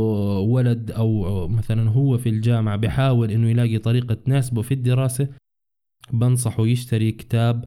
ولد 0.49 0.91
أو 0.91 1.49
مثلا 1.49 1.91
هو 1.91 2.19
في 2.19 2.29
الجامعة 2.29 2.77
بحاول 2.77 3.31
إنه 3.31 3.51
يلاقي 3.51 3.79
طريقة 3.79 4.15
تناسبه 4.15 4.63
في 4.63 4.75
الدراسة 4.75 5.29
بنصحه 6.13 6.67
يشتري 6.67 7.13
كتاب 7.13 7.65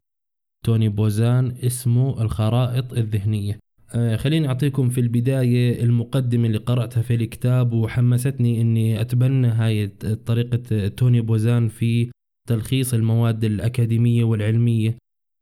توني 0.64 0.88
بوزان 0.88 1.56
اسمه 1.64 2.22
الخرائط 2.22 2.92
الذهنية. 2.92 3.58
آه 3.94 4.16
خليني 4.16 4.48
أعطيكم 4.48 4.88
في 4.88 5.00
البداية 5.00 5.82
المقدمة 5.82 6.46
اللي 6.46 6.58
قرأتها 6.58 7.02
في 7.02 7.14
الكتاب 7.14 7.72
وحمستني 7.72 8.60
إني 8.60 9.00
أتبنى 9.00 9.46
هاي 9.46 9.86
طريقة 10.26 10.88
توني 10.88 11.20
بوزان 11.20 11.68
في 11.68 12.10
تلخيص 12.48 12.94
المواد 12.94 13.44
الأكاديمية 13.44 14.24
والعلمية. 14.24 14.96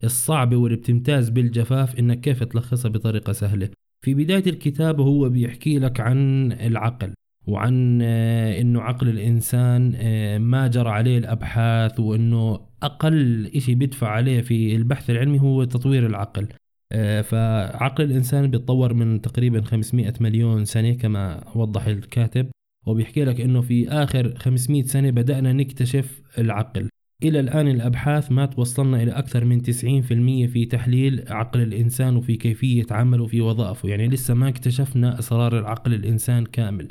الصعبة 0.05 0.57
واللي 0.57 0.77
بتمتاز 0.77 1.29
بالجفاف 1.29 1.99
إنك 1.99 2.21
كيف 2.21 2.43
تلخصها 2.43 2.89
بطريقة 2.89 3.33
سهلة. 3.33 3.71
في 4.05 4.15
بداية 4.15 4.47
الكتاب 4.47 5.01
هو 5.01 5.29
بيحكي 5.29 5.79
لك 5.79 6.01
عن 6.01 6.53
العقل 6.53 7.15
وعن 7.47 8.01
آه، 8.03 8.61
إنه 8.61 8.81
عقل 8.81 9.09
الإنسان 9.09 9.93
آه، 9.97 10.39
ما 10.39 10.67
جرى 10.69 10.89
عليه 10.91 11.19
الأبحاث 11.19 12.01
وإنه 12.01 12.61
أقل 12.83 13.47
إشي 13.57 13.75
بيدفع 13.75 14.09
عليه 14.09 14.41
في 14.41 14.77
البحث 14.77 15.11
العلمي 15.11 15.41
هو 15.41 15.65
تطوير 15.65 16.07
العقل. 16.07 16.49
آه، 16.93 17.21
فعقل 17.23 18.05
الإنسان 18.05 18.51
بيتطور 18.51 18.95
من 18.95 19.21
تقريبا 19.21 19.61
500 19.63 20.15
مليون 20.21 20.65
سنة 20.65 20.93
كما 20.93 21.45
وضح 21.55 21.87
الكاتب 21.87 22.51
وبيحكي 22.87 23.25
لك 23.25 23.41
إنه 23.41 23.61
في 23.61 23.89
آخر 23.89 24.35
500 24.39 24.83
سنة 24.83 25.11
بدأنا 25.11 25.53
نكتشف 25.53 26.23
العقل. 26.39 26.89
إلى 27.23 27.41
الآن 27.41 27.69
الأبحاث 27.69 28.33
ما 28.33 28.47
توصلنا 28.47 29.03
إلى 29.03 29.11
أكثر 29.11 29.45
من 29.45 29.63
90% 29.63 29.67
في 30.47 30.67
تحليل 30.71 31.25
عقل 31.29 31.63
الإنسان 31.63 32.17
وفي 32.17 32.37
كيفية 32.37 32.87
عمله 32.91 33.27
في 33.27 33.41
وظائفه. 33.41 33.89
يعني 33.89 34.09
لسه 34.09 34.35
ما 34.35 34.49
اكتشفنا 34.49 35.19
أسرار 35.19 35.59
العقل 35.59 35.95
الإنسان 35.95 36.47
كامل. 36.47 36.89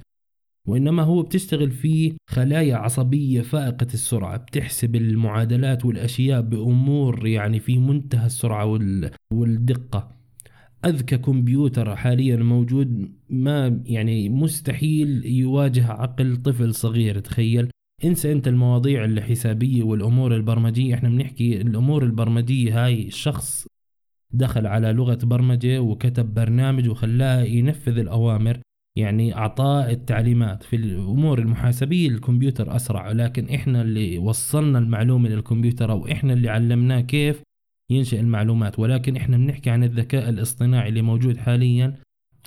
وإنما 0.67 1.03
هو 1.03 1.21
بتشتغل 1.21 1.71
في 1.71 2.13
خلايا 2.29 2.75
عصبية 2.75 3.41
فائقة 3.41 3.87
السرعة 3.93 4.37
بتحسب 4.37 4.95
المعادلات 4.95 5.85
والأشياء 5.85 6.41
بأمور 6.41 7.27
يعني 7.27 7.59
في 7.59 7.77
منتهى 7.77 8.25
السرعة 8.25 8.79
والدقة. 9.33 10.11
أذكى 10.85 11.17
كمبيوتر 11.17 11.95
حاليا 11.95 12.35
موجود 12.35 13.11
ما 13.29 13.81
يعني 13.85 14.29
مستحيل 14.29 15.25
يواجه 15.25 15.91
عقل 15.91 16.37
طفل 16.37 16.73
صغير 16.75 17.19
تخيل. 17.19 17.69
انسى 18.05 18.31
انت 18.31 18.47
المواضيع 18.47 19.05
الحسابيه 19.05 19.83
والأمور 19.83 20.35
البرمجية. 20.35 20.93
إحنا 20.95 21.09
بنحكي 21.09 21.61
الأمور 21.61 22.03
البرمجية 22.03 22.85
هاي 22.85 23.07
الشخص 23.07 23.67
دخل 24.31 24.67
على 24.67 24.91
لغة 24.93 25.19
برمجة 25.23 25.79
وكتب 25.81 26.33
برنامج 26.33 26.89
وخلاه 26.89 27.41
ينفذ 27.43 27.97
الأوامر 27.97 28.59
يعني 28.95 29.35
اعطاء 29.35 29.91
التعليمات. 29.91 30.63
في 30.63 30.75
الأمور 30.75 31.39
المحاسبية 31.39 32.09
الكمبيوتر 32.09 32.75
أسرع 32.75 33.11
لكن 33.11 33.49
إحنا 33.49 33.81
اللي 33.81 34.17
وصلنا 34.17 34.79
المعلومة 34.79 35.29
للكمبيوتر 35.29 35.91
أو 35.91 36.07
إحنا 36.07 36.33
اللي 36.33 36.49
علمناه 36.49 37.01
كيف 37.01 37.41
ينشئ 37.89 38.19
المعلومات. 38.19 38.79
ولكن 38.79 39.15
إحنا 39.15 39.37
بنحكي 39.37 39.69
عن 39.69 39.83
الذكاء 39.83 40.29
الاصطناعي 40.29 40.89
اللي 40.89 41.01
موجود 41.01 41.37
حاليا 41.37 41.95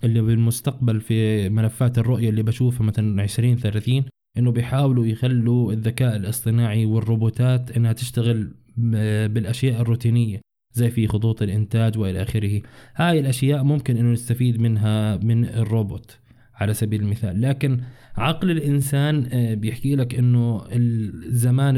اللي 0.05 0.21
بالمستقبل 0.21 1.01
في 1.01 1.49
ملفات 1.49 1.99
الرؤية 1.99 2.31
اللي 2.31 2.43
بشوفها 2.43 2.87
مثلا 2.87 3.23
20 3.23 3.57
30 3.57 4.05
إنه 4.39 4.51
بيحاولوا 4.51 5.07
يخلوا 5.07 5.73
الذكاء 5.73 6.17
الاصطناعي 6.17 6.87
والروبوتات 6.87 7.77
إنها 7.77 7.93
تشتغل 7.93 8.55
بالأشياء 9.29 9.81
الروتينية 9.81 10.41
زي 10.73 10.91
في 10.91 11.09
خطوط 11.09 11.43
الإنتاج 11.43 11.99
وإلى 11.99 12.23
آخره. 12.23 12.63
هاي 12.97 13.21
الأشياء 13.21 13.63
ممكن 13.63 13.97
إنه 13.97 14.13
نستفيد 14.13 14.61
منها 14.61 15.17
من 15.17 15.45
الروبوت 15.45 16.19
على 16.55 16.75
سبيل 16.75 17.03
المثال. 17.03 17.41
لكن 17.41 17.81
عقل 18.17 18.51
الإنسان 18.51 19.29
آه، 19.33 19.55
بيحكي 19.55 19.97
لك 19.97 20.15
إنه 20.15 20.63
الزمان 20.73 21.77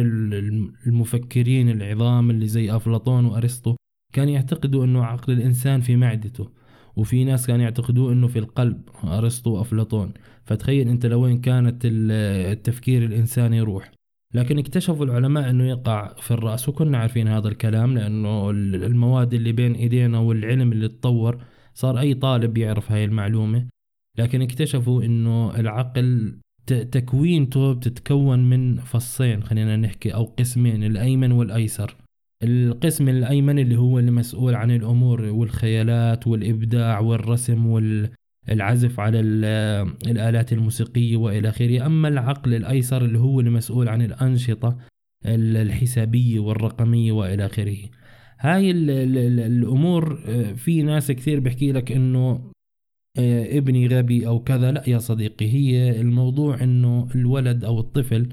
المفكرين 0.87 1.71
العظام 1.71 2.31
اللي 2.31 2.49
زي 2.49 2.77
أفلاطون 2.77 3.25
وأرسطو 3.25 3.77
كان 4.13 4.29
يعتقدوا 4.29 4.85
إنه 4.85 5.05
عقل 5.05 5.33
الإنسان 5.33 5.81
في 5.81 5.97
معدته. 5.97 6.51
وفي 6.99 7.25
ناس 7.25 7.47
كانوا 7.47 7.63
يعتقدوا 7.63 8.13
إنه 8.13 8.27
في 8.27 8.39
القلب 8.39 8.89
أرسطو 9.05 9.51
وأفلاطون. 9.51 10.13
فتخيل 10.45 10.89
أنت 10.89 11.07
لوين 11.07 11.41
كانت 11.41 11.83
التفكير 11.85 13.05
الانساني 13.05 13.57
يروح. 13.57 13.91
لكن 14.35 14.59
اكتشفوا 14.59 15.05
العلماء 15.05 15.51
إنه 15.51 15.65
يقع 15.69 16.15
في 16.15 16.31
الرأس 16.31 16.69
وكنا 16.69 16.99
عارفين 16.99 17.29
هذا 17.29 17.49
الكلام 17.49 17.95
لأنه 17.95 18.51
المواد 18.51 19.35
اللي 19.35 19.53
بين 19.53 19.73
إيدينا 19.75 20.19
والعلم 20.19 20.73
اللي 20.73 20.89
تطور 20.89 21.39
صار 21.75 21.99
أي 21.99 22.15
طالب 22.15 22.59
يعرف 22.59 22.93
هاي 22.93 23.05
المعلومة. 23.05 23.67
لكن 24.19 24.43
اكتشفوا 24.43 25.03
إنه 25.03 25.61
العقل 25.61 26.39
تكوينته 26.67 27.73
بتتكون 27.73 28.51
من 28.51 28.77
فصين 28.77 29.43
خلينا 29.43 29.77
نحكي 29.77 30.15
أو 30.15 30.25
قسمين 30.25 30.85
الأيمن 30.85 31.33
والأيسر. 31.33 31.97
القسم 32.43 33.09
الأيمن 33.09 33.59
اللي 33.59 33.77
هو 33.77 33.99
المسؤول 33.99 34.55
عن 34.55 34.71
الأمور 34.71 35.23
والخيالات 35.23 36.27
والإبداع 36.27 37.01
والرسم 37.01 37.67
والعزف 37.67 39.01
على 39.01 39.21
الآلات 39.21 40.53
الموسيقية 40.53 41.17
وإلى 41.17 41.49
آخره. 41.49 41.87
أما 41.87 42.09
العقل 42.09 42.55
الأيسر 42.55 43.05
اللي 43.05 43.19
هو 43.19 43.41
المسؤول 43.41 43.89
عن 43.89 44.03
الأنشطة 44.03 44.79
الحسابية 45.27 46.41
والرقمية 46.41 47.13
وإلى 47.13 47.47
آخره. 47.47 47.79
هاي 48.41 48.71
الأمور 48.71 50.23
آه، 50.27 50.53
في 50.53 50.83
ناس 50.83 51.13
كثير 51.13 51.41
بيحكي 51.41 51.73
لك 51.73 51.93
إنه 51.93 52.53
آه، 53.19 53.59
ابني 53.59 53.87
غبي 53.87 54.27
أو 54.27 54.41
كذا. 54.41 54.73
لا 54.73 54.89
يا 54.89 54.99
صديقي 54.99 55.47
هي 55.47 56.01
الموضوع 56.01 56.63
إنه 56.63 57.09
الولد 57.15 57.65
أو 57.65 57.81
الطفل 57.81 58.29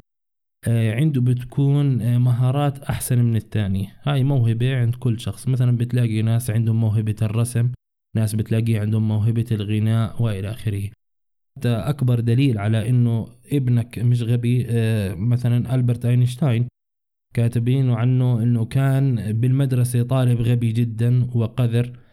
عنده 0.68 1.22
بتكون 1.22 2.02
آه، 2.02 2.18
مهارات 2.18 2.84
أحسن 2.84 3.20
من 3.20 3.36
الثاني 3.36 3.90
هاي 4.04 4.24
موهبة 4.24 4.78
عند 4.78 4.96
كل 4.96 5.20
شخص. 5.20 5.48
مثلا 5.48 5.78
بتلاقي 5.78 6.22
ناس 6.22 6.50
عندهم 6.50 6.82
موهبة 6.82 7.16
الرسم 7.22 7.72
ناس 8.16 8.36
بتلاقي 8.36 8.78
عندهم 8.78 9.08
موهبة 9.08 9.46
الغناء 9.52 10.24
وإلى 10.24 10.52
آخره. 10.52 10.90
أكبر 11.66 12.20
دليل 12.20 12.58
على 12.58 12.90
إنه 12.90 13.28
ابنك 13.54 14.00
مش 14.00 14.24
غبي 14.24 14.68
مثلا 15.16 15.76
ألبرت 15.76 16.06
أينشتاين 16.06 16.68
كاتبين 17.34 17.90
عنه 17.90 18.44
إنه 18.44 18.66
كان 18.66 19.32
بالمدرسة 19.42 20.04
طالب 20.04 20.42
غبي 20.42 20.72
جدا 20.72 21.28
وقذر. 21.34 21.86
آه، 21.88 22.05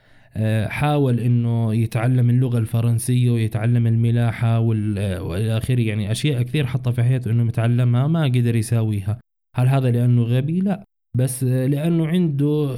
حاول 0.69 1.21
إنه 1.21 1.75
يتعلم 1.75 2.31
اللغة 2.31 2.59
الفرنسية 2.59 3.31
ويتعلم 3.31 3.87
الملاحة 3.87 4.59
وإلى 4.61 5.57
آخره. 5.57 5.81
يعني 5.81 6.13
أشياء 6.13 6.43
كثير 6.43 6.67
حطها 6.67 6.91
في 6.91 7.03
حياته 7.03 7.31
إنه 7.31 7.49
يتعلمها 7.49 8.07
ما 8.07 8.25
قدر 8.25 8.57
يساويها. 8.57 9.21
هل 9.57 9.69
هذا 9.69 9.91
لأنه 9.91 10.23
غبي؟ 10.23 10.61
لا. 10.61 10.85
بس 11.17 11.45
لأنه 11.45 12.07
عنده 12.07 12.77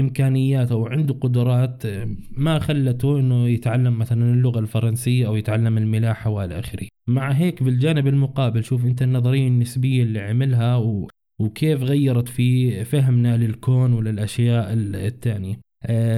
إمكانيات 0.00 0.72
أو 0.72 0.86
عنده 0.86 1.14
قدرات 1.14 1.82
ما 2.30 2.58
خلته 2.58 3.18
إنه 3.18 3.48
يتعلم 3.48 3.98
مثلا 3.98 4.32
اللغة 4.32 4.58
الفرنسية 4.58 5.26
أو 5.26 5.36
يتعلم 5.36 5.78
الملاحة 5.78 6.30
وإلى 6.30 6.58
آخره. 6.58 6.86
مع 7.06 7.32
هيك 7.32 7.62
بالجانب 7.62 8.06
المقابل 8.06 8.64
شوف 8.64 8.84
أنت 8.84 9.02
النظرية 9.02 9.48
النسبية 9.48 10.02
اللي 10.02 10.20
عملها 10.20 10.76
و 10.76 11.08
وكيف 11.38 11.82
غيرت 11.82 12.28
في 12.28 12.84
فهمنا 12.84 13.36
للكون 13.36 13.92
وللأشياء 13.92 14.66
الثانية 14.72 15.54
آه، 15.54 15.63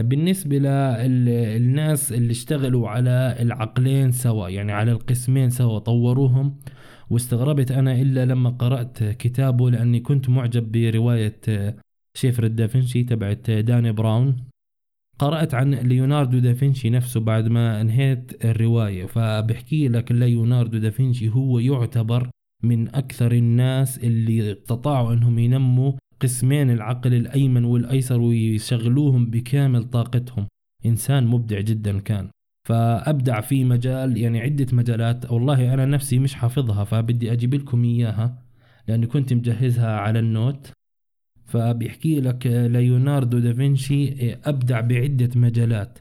بالنسبة 0.02 0.58
للناس 0.58 2.12
اللي 2.12 2.30
اشتغلوا 2.30 2.88
على 2.88 3.36
العقلين 3.40 4.12
سوا 4.12 4.48
يعني 4.48 4.72
على 4.72 4.92
القسمين 4.92 5.50
سوا 5.50 5.78
طوروهم. 5.78 6.58
واستغربت 7.10 7.70
أنا 7.70 7.92
إلا 7.92 8.24
لما 8.24 8.50
قرأت 8.50 9.04
كتابه 9.04 9.70
لأني 9.70 10.00
كنت 10.00 10.28
معجب 10.28 10.72
برواية 10.72 11.40
آه، 11.48 11.76
شيفر 12.14 12.46
دافنشي 12.46 13.04
تبعت 13.04 13.50
داني 13.50 13.92
براون. 13.92 14.36
قرأت 15.18 15.54
عن 15.54 15.74
ليوناردو 15.74 16.38
دافنشي 16.38 16.90
نفسه 16.90 17.20
بعد 17.20 17.48
ما 17.48 17.80
انهيت 17.80 18.44
الرواية. 18.44 19.06
فبحكي 19.06 19.88
لك 19.88 20.12
ليوناردو 20.12 20.78
دافنشي 20.78 21.28
هو 21.28 21.58
يعتبر 21.58 22.30
من 22.62 22.94
أكثر 22.94 23.32
الناس 23.32 23.98
اللي 23.98 24.52
استطاعوا 24.52 25.12
أنهم 25.12 25.38
ينموا 25.38 25.92
قسمين 26.20 26.70
العقل 26.70 27.14
الأيمن 27.14 27.64
والأيسر 27.64 28.20
ويشغلوهم 28.20 29.26
بكامل 29.26 29.84
طاقتهم. 29.84 30.46
إنسان 30.86 31.26
مبدع 31.26 31.60
جدا 31.60 32.00
كان. 32.00 32.28
فأبدع 32.68 33.40
في 33.40 33.64
مجال 33.64 34.16
يعني 34.16 34.40
عدة 34.40 34.66
مجالات 34.72 35.30
والله 35.30 35.74
أنا 35.74 35.86
نفسي 35.86 36.18
مش 36.18 36.34
حافظها 36.34 36.84
فبدي 36.84 37.32
أجيب 37.32 37.54
لكم 37.54 37.84
إياها 37.84 38.42
لأني 38.88 39.06
كنت 39.06 39.32
مجهزها 39.32 39.96
على 39.96 40.18
النوت. 40.18 40.72
فبيحكي 41.44 42.20
لك 42.20 42.46
ليوناردو 42.46 43.38
دافنشي 43.38 44.32
أبدع 44.34 44.80
بعدة 44.80 45.30
مجالات. 45.40 45.98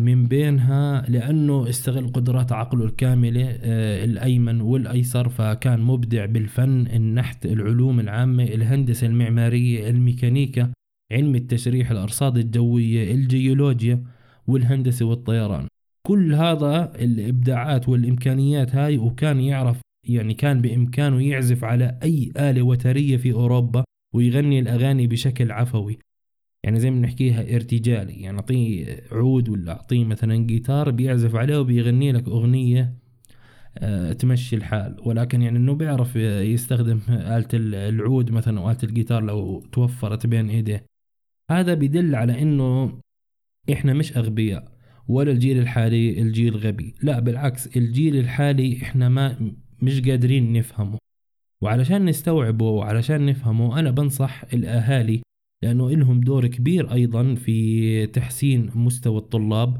من 0.00 0.26
بينها 0.26 1.04
لأنه 1.08 1.68
استغل 1.68 2.08
قدرات 2.08 2.52
عقله 2.52 2.84
الكاملة 2.84 3.58
آه، 3.62 4.04
الأيمن 4.04 4.60
والأيسر 4.60 5.28
فكان 5.28 5.80
مبدع 5.80 6.26
بالفن 6.26 6.86
النحت 6.86 7.46
العلوم 7.46 8.00
العامة 8.00 8.44
الهندسة 8.44 9.06
المعمارية 9.06 9.90
الميكانيكا 9.90 10.72
علم 11.12 11.34
التشريح 11.34 11.90
الأرصاد 11.90 12.38
الجوية 12.38 13.14
الجيولوجيا 13.14 14.02
والهندسة 14.46 15.06
والطيران. 15.06 15.66
كل 16.06 16.34
هذا 16.34 16.92
الإبداعات 16.94 17.88
والإمكانيات 17.88 18.74
هاي 18.74 18.98
وكان 18.98 19.40
يعرف 19.40 19.80
يعني 20.08 20.34
كان 20.34 20.60
بإمكانه 20.60 21.22
يعزف 21.22 21.64
على 21.64 21.98
أي 22.02 22.32
آلة 22.36 22.62
وترية 22.62 23.16
في 23.16 23.32
أوروبا 23.32 23.84
ويغني 24.14 24.58
الأغاني 24.58 25.06
بشكل 25.06 25.52
عفوي. 25.52 25.98
يعني 26.64 26.80
زي 26.80 26.90
ما 26.90 26.96
بنحكيها 27.00 27.54
ارتجالي 27.56 28.12
يعني 28.12 28.36
أعطيه 28.36 29.04
عود 29.12 29.48
ولا 29.48 29.72
أعطيه 29.72 30.04
مثلا 30.04 30.36
جيتار 30.36 30.90
بيعزف 30.90 31.36
عليه 31.36 31.58
وبيغني 31.58 32.12
لك 32.12 32.28
أغنية 32.28 32.94
آه، 33.78 34.12
تمشي 34.12 34.56
الحال. 34.56 34.96
ولكن 35.04 35.42
يعني 35.42 35.58
إنه 35.58 35.74
بيعرف 35.74 36.16
يستخدم 36.16 37.00
آلة 37.08 37.48
العود 37.88 38.30
مثلا 38.30 38.60
أو 38.60 38.70
آلة 38.70 38.78
الجيتار 38.84 39.22
لو 39.22 39.60
توفرت 39.72 40.26
بين 40.26 40.50
إيديه. 40.50 40.86
هذا 41.50 41.74
بيدل 41.74 42.14
على 42.14 42.42
إنه 42.42 42.98
إحنا 43.72 43.92
مش 43.92 44.16
أغبياء 44.16 44.72
ولا 45.08 45.32
الجيل 45.32 45.58
الحالي 45.58 46.22
الجيل 46.22 46.56
غبي. 46.56 46.94
لا 47.02 47.20
بالعكس 47.20 47.76
الجيل 47.76 48.16
الحالي 48.16 48.82
إحنا 48.82 49.08
ما 49.08 49.52
مش 49.82 50.00
قادرين 50.00 50.52
نفهمه. 50.52 50.98
وعلشان 51.60 52.04
نستوعبه 52.04 52.70
وعلشان 52.70 53.26
نفهمه 53.26 53.78
أنا 53.78 53.90
بنصح 53.90 54.44
الأهالي 54.54 55.22
لأنه 55.62 55.88
إلهم 55.88 56.20
دور 56.20 56.46
كبير 56.46 56.92
أيضا 56.92 57.34
في 57.34 58.06
تحسين 58.06 58.70
مستوى 58.74 59.18
الطلاب 59.18 59.76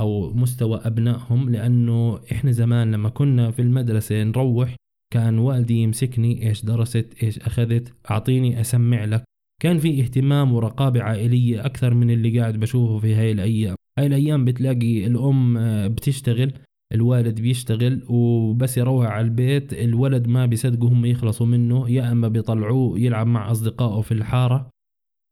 أو 0.00 0.32
مستوى 0.32 0.80
أبنائهم 0.84 1.50
لأنه 1.50 2.20
إحنا 2.32 2.50
زمان 2.52 2.92
لما 2.92 3.08
كنا 3.08 3.50
في 3.50 3.62
المدرسة 3.62 4.22
نروح 4.22 4.76
كان 5.12 5.38
والدي 5.38 5.74
يمسكني 5.74 6.48
إيش 6.48 6.64
درست 6.64 7.14
إيش 7.22 7.38
أخذت 7.38 7.94
أعطيني 8.10 8.60
أسمع 8.60 9.04
لك. 9.04 9.24
كان 9.62 9.78
في 9.78 10.00
اهتمام 10.00 10.52
ورقابة 10.52 11.02
عائلية 11.02 11.66
أكثر 11.66 11.94
من 11.94 12.10
اللي 12.10 12.40
قاعد 12.40 12.60
بشوفه 12.60 12.98
في 12.98 13.14
هاي 13.14 13.32
الأيام. 13.32 13.76
هاي 13.98 14.06
الأيام 14.06 14.44
بتلاقي 14.44 15.06
الأم 15.06 15.58
بتشتغل 15.88 16.52
الوالد 16.94 17.40
بيشتغل 17.40 18.02
وبس 18.08 18.78
يروح 18.78 19.06
على 19.06 19.24
البيت 19.24 19.72
الولد 19.72 20.26
ما 20.26 20.46
بيصدقوا 20.46 20.88
هم 20.88 21.04
يخلصوا 21.04 21.46
منه 21.46 21.90
يا 21.90 22.12
إما 22.12 22.28
بيطلعوه 22.28 22.98
يلعب 22.98 23.26
مع 23.26 23.50
أصدقائه 23.50 24.00
في 24.00 24.12
الحارة. 24.12 24.70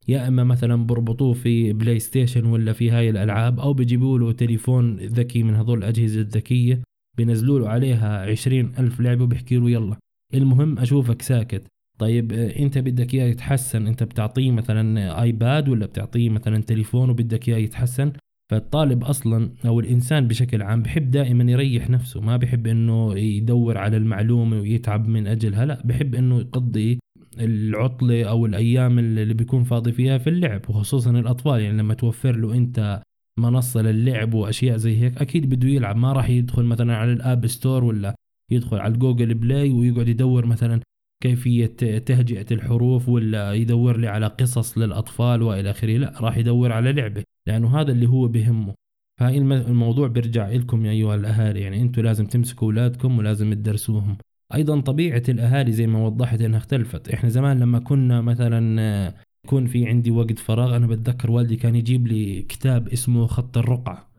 يا 0.09 0.29
إما 0.29 0.45
مثلا 0.45 0.87
بربطوه 0.87 1.33
في 1.33 1.73
PlayStation 1.73 2.47
ولا 2.47 2.73
في 2.73 2.91
هاي 2.91 3.11
الألعاب 3.11 3.61
أو 3.61 3.73
بيجيبوا 3.73 4.19
له 4.19 4.33
تليفون 4.33 4.97
ذكي 4.97 5.43
من 5.43 5.55
هذول 5.55 5.79
الأجهزة 5.79 6.21
الذكية 6.21 6.83
بينزلوا 7.17 7.59
له 7.59 7.69
عليها 7.69 8.31
عشرين 8.31 8.73
ألف 8.79 9.01
لعبة 9.01 9.25
وبيحكي 9.25 9.57
له 9.57 9.71
يلا. 9.71 9.97
المهم 10.35 10.79
أشوفك 10.79 11.23
ساكت. 11.23 11.67
طيب 11.99 12.33
آه، 12.33 12.59
أنت 12.59 12.79
بدك 12.79 13.15
إياه 13.15 13.25
يتحسن. 13.27 13.87
أنت 13.87 14.03
بتعطيه 14.03 14.51
مثلا 14.51 15.23
آيباد 15.23 15.69
ولا 15.69 15.87
بتعطيه 15.87 16.31
مثلا 16.31 16.63
تليفون 16.63 17.11
وبدك 17.11 17.49
إياه 17.49 17.59
يتحسن؟ 17.59 18.13
فالطالب 18.51 19.05
أصلا 19.05 19.51
أو 19.65 19.81
الإنسان 19.81 20.29
بشكل 20.29 20.63
عام 20.63 20.83
بحب 20.83 21.11
دائما 21.11 21.53
يريح 21.53 21.91
نفسه. 21.91 22.21
ما 22.21 22.37
بحب 22.37 22.67
إنه 22.67 23.19
يدور 23.19 23.79
على 23.79 23.97
المعلومة 23.97 24.61
ويتعب 24.61 25.09
من 25.09 25.27
أجلها 25.27 25.67
لا 25.67 25.83
بحب 25.85 26.15
إنه 26.15 26.39
يقضي 26.41 26.99
العطلة 27.39 28.25
أو 28.25 28.47
الأيام 28.47 28.99
اللي 28.99 29.35
بيكون 29.35 29.65
فاضي 29.65 29.93
فيها 29.93 30.19
في 30.19 30.31
اللعب 30.31 30.61
وخصوصا 30.71 31.11
الأطفال. 31.11 31.61
يعني 31.61 31.79
لما 31.79 31.95
توفر 31.95 32.37
له 32.37 32.55
أنت 32.55 33.03
منصة 33.39 33.83
للعب 33.83 34.35
وأشياء 34.35 34.77
زي 34.77 34.97
هيك 34.97 35.19
أكيد 35.19 35.49
بده 35.49 35.69
يلعب. 35.69 35.97
ما 35.97 36.13
راح 36.13 36.31
يدخل 36.31 36.63
مثلا 36.63 36.97
على 36.97 37.13
ال 37.13 37.21
App 37.21 37.47
Store 37.47 37.85
ولا 37.85 38.15
يدخل 38.51 38.77
على 38.77 38.95
ال 38.95 39.01
Google 39.01 39.35
Play 39.35 39.71
ويقعد 39.71 40.09
يدور 40.09 40.47
مثلا 40.47 40.81
كيفية 41.23 41.67
تهجئة 41.99 42.47
الحروف 42.51 43.09
ولا 43.09 43.53
يدور 43.53 43.97
لي 43.97 44.09
على 44.09 44.27
قصص 44.27 44.79
للأطفال 44.79 45.43
وإلى 45.43 45.71
آخره. 45.71 45.97
لا 45.97 46.21
راح 46.21 46.37
يدور 46.37 46.73
على 46.73 46.93
لعبة 46.93 47.25
لأنه 47.47 47.81
هذا 47.81 47.93
اللي 47.93 48.07
هو 48.07 48.29
بهمه. 48.29 48.75
فهي 49.21 49.39
الموضوع 49.39 50.09
بيرجع 50.09 50.49
لكم 50.51 50.87
يا 50.87 50.91
أيها 50.91 51.15
الأهالي. 51.15 51.61
يعني 51.61 51.83
أنتم 51.83 52.03
لازم 52.03 52.27
تمسكوا 52.27 52.67
أولادكم 52.69 53.19
ولازم 53.19 53.55
تدرسوهم. 53.55 54.17
أيضا 54.55 54.81
طبيعة 54.81 55.23
الأهالي 55.29 55.73
زي 55.73 55.87
ما 55.87 56.07
وضحت 56.07 56.41
إنها 56.41 56.59
اختلفت. 56.59 57.09
إحنا 57.09 57.29
زمان 57.29 57.61
لما 57.61 57.79
كنا 57.79 58.21
مثلا 58.21 59.15
يكون 59.45 59.67
في 59.67 59.89
عندي 59.89 60.11
وقت 60.11 60.39
فراغ 60.39 60.77
أنا 60.77 60.87
بتذكر 60.87 61.31
والدي 61.31 61.57
كان 61.57 61.77
يجيب 61.77 62.07
لي 62.07 62.43
كتاب 62.43 62.89
اسمه 62.89 63.27
خط 63.27 63.59
الرقعة. 63.59 64.11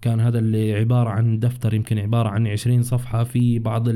كان 0.00 0.20
هذا 0.20 0.38
اللي 0.38 0.74
عبارة 0.74 1.10
عن 1.10 1.38
دفتر 1.38 1.74
يمكن 1.74 1.98
عبارة 1.98 2.28
عن 2.28 2.46
عشرين 2.46 2.82
صفحة 2.82 3.24
في 3.24 3.58
بعض 3.58 3.88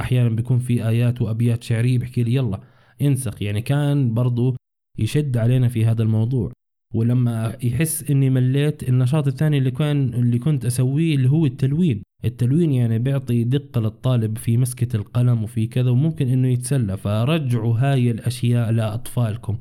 أحيانا 0.00 0.28
بيكون 0.28 0.58
في 0.58 0.88
آيات 0.88 1.22
وأبيات 1.22 1.62
شعرية 1.62 1.98
بحكي 1.98 2.22
لي 2.22 2.34
يلا 2.34 2.60
انسخ. 3.02 3.42
يعني 3.42 3.62
كان 3.62 4.14
برضو 4.14 4.56
يشد 4.98 5.36
علينا 5.36 5.68
في 5.68 5.84
هذا 5.84 6.02
الموضوع. 6.02 6.52
ولما 6.96 7.56
يحس 7.62 8.10
إني 8.10 8.30
مليت 8.30 8.88
النشاط 8.88 9.26
الثاني 9.26 9.58
اللي 9.58 9.70
كان 9.70 10.14
اللي 10.14 10.38
كنت 10.38 10.64
أسويه 10.64 11.14
اللي 11.14 11.30
هو 11.30 11.46
التلوين. 11.46 12.02
التلوين 12.24 12.72
يعني 12.72 12.98
بيعطي 12.98 13.44
دقة 13.44 13.80
للطالب 13.80 14.38
في 14.38 14.56
مسكة 14.56 14.96
القلم 14.96 15.42
وفي 15.42 15.66
كذا 15.66 15.90
وممكن 15.90 16.28
إنه 16.28 16.48
يتسلى. 16.48 16.96
فرجعوا 16.96 17.78
هاي 17.78 18.10
الأشياء 18.10 18.70
لأطفالكم. 18.70 19.56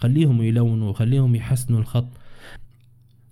خليهم 0.00 0.42
يلونوا 0.42 0.92
خليهم 0.92 1.34
يحسنوا 1.34 1.80
الخط. 1.80 2.08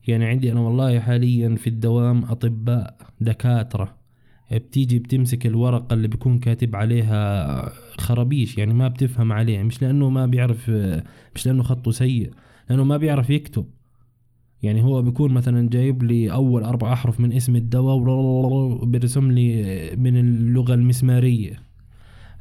يعني 0.09 0.25
عندي 0.25 0.53
أنا 0.53 0.61
والله 0.61 1.01
حاليا 1.01 1.55
في 1.55 1.67
الدوام 1.67 2.25
أطباء 2.25 2.97
دكاترة. 3.21 3.97
بتيجي 4.53 4.99
بتمسك 4.99 5.47
الورقة 5.47 5.95
اللي 5.95 6.09
بيكون 6.09 6.39
كاتب 6.39 6.77
عليها 6.77 7.73
خرابيش. 7.99 8.59
يعني 8.59 8.75
ما 8.75 8.89
بتفهم 8.89 9.33
عليه 9.33 9.63
مش 9.63 9.83
لأنه 9.83 10.11
ما 10.11 10.27
بيعرف 10.27 10.71
مش 11.35 11.47
لأنه 11.47 11.63
خطه 11.63 11.91
سيء. 11.91 12.31
لأنه 12.71 12.85
ما 12.85 12.97
بيعرف 12.97 13.31
يكتب. 13.31 13.67
يعني 14.63 14.83
هو 14.83 15.03
بيكون 15.03 15.33
مثلا 15.33 15.69
جايب 15.69 16.03
لي 16.03 16.33
أول 16.33 16.63
أربع 16.63 16.93
أحرف 16.93 17.21
من 17.21 17.33
اسم 17.33 17.57
الدواء 17.57 17.97
وبيرسم 17.97 19.31
لي 19.31 19.91
من 19.97 20.17
اللغة 20.17 20.75
المسمارية 20.75 21.63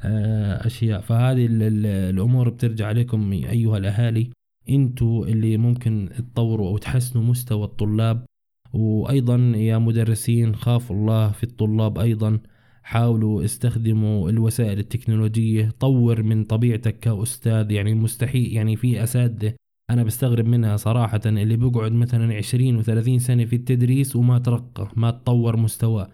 آه، 0.02 0.66
أشياء. 0.66 1.00
فهذه 1.00 1.46
الأمور 1.50 2.48
بترجع 2.48 2.86
عليكم 2.86 3.32
أيها 3.32 3.78
الأهالي. 3.78 4.30
أنتوا 4.68 5.26
اللي 5.26 5.56
ممكن 5.56 6.08
تطوروا 6.18 6.68
أو 6.68 6.78
تحسنوا 6.78 7.24
مستوى 7.24 7.64
الطلاب. 7.64 8.24
وأيضا 8.72 9.36
يا 9.56 9.78
مدرسين 9.78 10.54
خافوا 10.54 10.96
الله 10.96 11.30
في 11.30 11.44
الطلاب 11.44 11.98
أيضا. 11.98 12.38
حاولوا 12.82 13.44
استخدموا 13.44 14.30
الوسائل 14.30 14.78
التكنولوجية. 14.78 15.70
طور 15.80 16.22
من 16.22 16.44
طبيعتك 16.44 16.98
كأستاذ 16.98 17.70
يعني 17.70 17.94
مستحيل 17.94 18.52
يعني 18.52 18.76
في 18.76 19.02
أساتذة 19.02 19.54
أنا 19.90 20.02
بستغرب 20.02 20.46
منها 20.46 20.76
صراحة 20.76 21.20
اللي 21.26 21.56
بيقعد 21.56 21.92
مثلا 21.92 22.34
عشرين 22.34 22.76
وثلاثين 22.76 23.18
سنة 23.18 23.44
في 23.44 23.56
التدريس 23.56 24.16
وما 24.16 24.38
ترقى 24.38 24.90
ما 24.96 25.10
تطور 25.10 25.56
مستواه. 25.56 26.10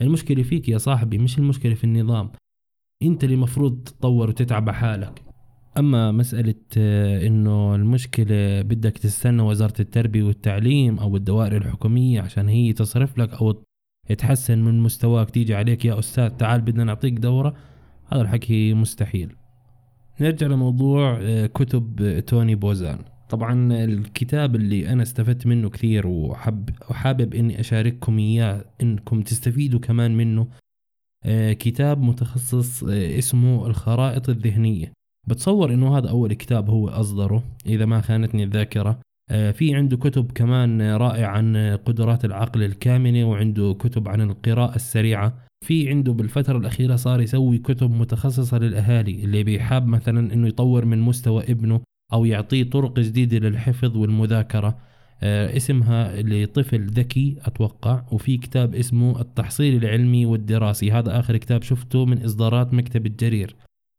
المشكلة 0.00 0.42
فيك 0.42 0.68
يا 0.68 0.78
صاحبي 0.78 1.18
مش 1.18 1.38
المشكلة 1.38 1.74
في 1.74 1.84
النظام. 1.84 2.30
أنت 3.02 3.24
اللي 3.24 3.36
مفروض 3.36 3.82
تطور 3.82 4.28
وتتعب 4.28 4.70
حالك. 4.70 5.22
أما 5.78 6.12
مسألة 6.12 6.54
آه، 6.78 7.26
إنه 7.26 7.74
المشكلة 7.74 8.62
بدك 8.62 8.98
تستنى 8.98 9.42
وزارة 9.42 9.80
التربية 9.80 10.22
والتعليم 10.22 10.98
أو 10.98 11.16
الدوائر 11.16 11.56
الحكومية 11.56 12.20
عشان 12.20 12.48
هي 12.48 12.72
تصرف 12.72 13.18
لك 13.18 13.34
أو 13.34 13.62
تحسن 14.18 14.58
من 14.58 14.80
مستواك 14.80 15.30
تيجي 15.30 15.54
عليك 15.54 15.84
يا 15.84 15.98
أستاذ 15.98 16.28
تعال 16.28 16.60
بدنا 16.60 16.84
نعطيك 16.84 17.12
دورة. 17.18 17.54
هذا 18.12 18.22
الحكي 18.22 18.74
مستحيل. 18.74 19.36
نرجع 20.20 20.46
لموضوع 20.46 21.18
آه، 21.20 21.46
كتب 21.46 22.20
توني 22.26 22.54
بوزان. 22.54 22.98
طبعا 23.28 23.84
الكتاب 23.84 24.56
اللي 24.56 24.88
أنا 24.88 25.02
استفدت 25.02 25.46
منه 25.46 25.70
كثير 25.70 26.06
وحب 26.06 26.70
وحابب 26.90 27.34
إني 27.34 27.60
أشارككم 27.60 28.18
إياه 28.18 28.64
إنكم 28.82 29.22
تستفيدوا 29.22 29.80
كمان 29.80 30.16
منه 30.16 30.46
آه، 31.24 31.52
كتاب 31.52 32.02
متخصص 32.02 32.84
اسمه 32.84 33.66
الخرائط 33.66 34.28
الذهنية. 34.28 34.92
بتصور 35.28 35.74
إنه 35.74 35.98
هذا 35.98 36.10
أول 36.10 36.32
كتاب 36.32 36.70
هو 36.70 36.88
أصدره 36.88 37.44
إذا 37.66 37.84
ما 37.84 38.00
خانتني 38.00 38.44
الذاكرة. 38.44 38.98
آه، 39.30 39.50
في 39.50 39.74
عنده 39.74 39.96
كتب 39.96 40.32
كمان 40.32 40.82
رائعة 40.82 41.30
عن 41.30 41.56
قدرات 41.84 42.24
العقل 42.24 42.62
الكامنة 42.62 43.30
وعنده 43.30 43.76
كتب 43.78 44.08
عن 44.08 44.20
القراءة 44.20 44.76
السريعة. 44.76 45.38
في 45.64 45.88
عنده 45.90 46.12
بالفترة 46.12 46.58
الأخيرة 46.58 46.96
صار 46.96 47.20
يسوي 47.20 47.58
كتب 47.58 47.90
متخصصة 47.90 48.58
للأهالي 48.58 49.24
اللي 49.24 49.42
بيحاب 49.42 49.86
مثلا 49.86 50.32
إنه 50.34 50.48
يطور 50.48 50.84
من 50.84 51.00
مستوى 51.00 51.42
ابنه 51.42 51.80
أو 52.12 52.24
يعطيه 52.24 52.70
طرق 52.70 53.00
جديدة 53.00 53.38
للحفظ 53.38 53.96
والمذاكرة. 53.96 54.78
آه، 55.22 55.56
اسمها 55.56 56.22
لطفل 56.22 56.86
ذكي 56.86 57.36
أتوقع 57.42 58.02
وفي 58.12 58.36
كتاب 58.36 58.74
اسمه 58.74 59.20
التحصيل 59.20 59.84
العلمي 59.84 60.26
والدراسي. 60.26 60.92
هذا 60.92 61.18
آخر 61.20 61.36
كتاب 61.36 61.62
شفته 61.62 62.04
من 62.04 62.24
إصدارات 62.24 62.74
مكتب 62.74 63.06
الجرير. 63.06 63.56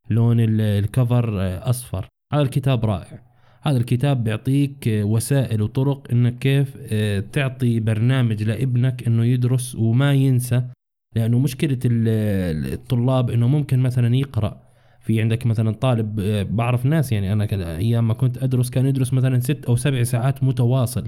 لون 0.09 0.37
الكفر 0.39 1.41
آه، 1.41 1.69
أصفر. 1.69 2.07
هذا 2.33 2.41
الكتاب 2.41 2.85
رائع. 2.85 3.35
هذا 3.61 3.77
الكتاب 3.77 4.23
بيعطيك 4.23 4.87
آه، 4.87 5.03
وسائل 5.03 5.61
وطرق 5.61 6.07
إنك 6.11 6.39
كيف 6.39 6.77
آه، 6.91 7.19
تعطي 7.19 7.79
برنامج 7.79 8.43
لابنك 8.43 9.07
إنه 9.07 9.25
يدرس 9.25 9.75
وما 9.75 10.13
ينسى 10.13 10.63
لأنه 11.15 11.39
مشكلة 11.39 11.79
الطلاب 11.85 13.29
إنه 13.29 13.47
ممكن 13.47 13.79
مثلا 13.79 14.15
يقرأ. 14.15 14.61
في 15.01 15.21
عندك 15.21 15.45
مثلا 15.45 15.71
طالب 15.71 16.15
بعرف 16.55 16.85
ناس 16.85 17.11
يعني 17.11 17.33
أنا 17.33 17.77
أيام 17.77 18.07
ما 18.07 18.13
كنت 18.13 18.43
أدرس 18.43 18.69
كان 18.69 18.85
يدرس 18.85 19.13
مثلا 19.13 19.39
ست 19.39 19.65
أو 19.65 19.75
سبع 19.75 20.03
ساعات 20.03 20.43
متواصل. 20.43 21.07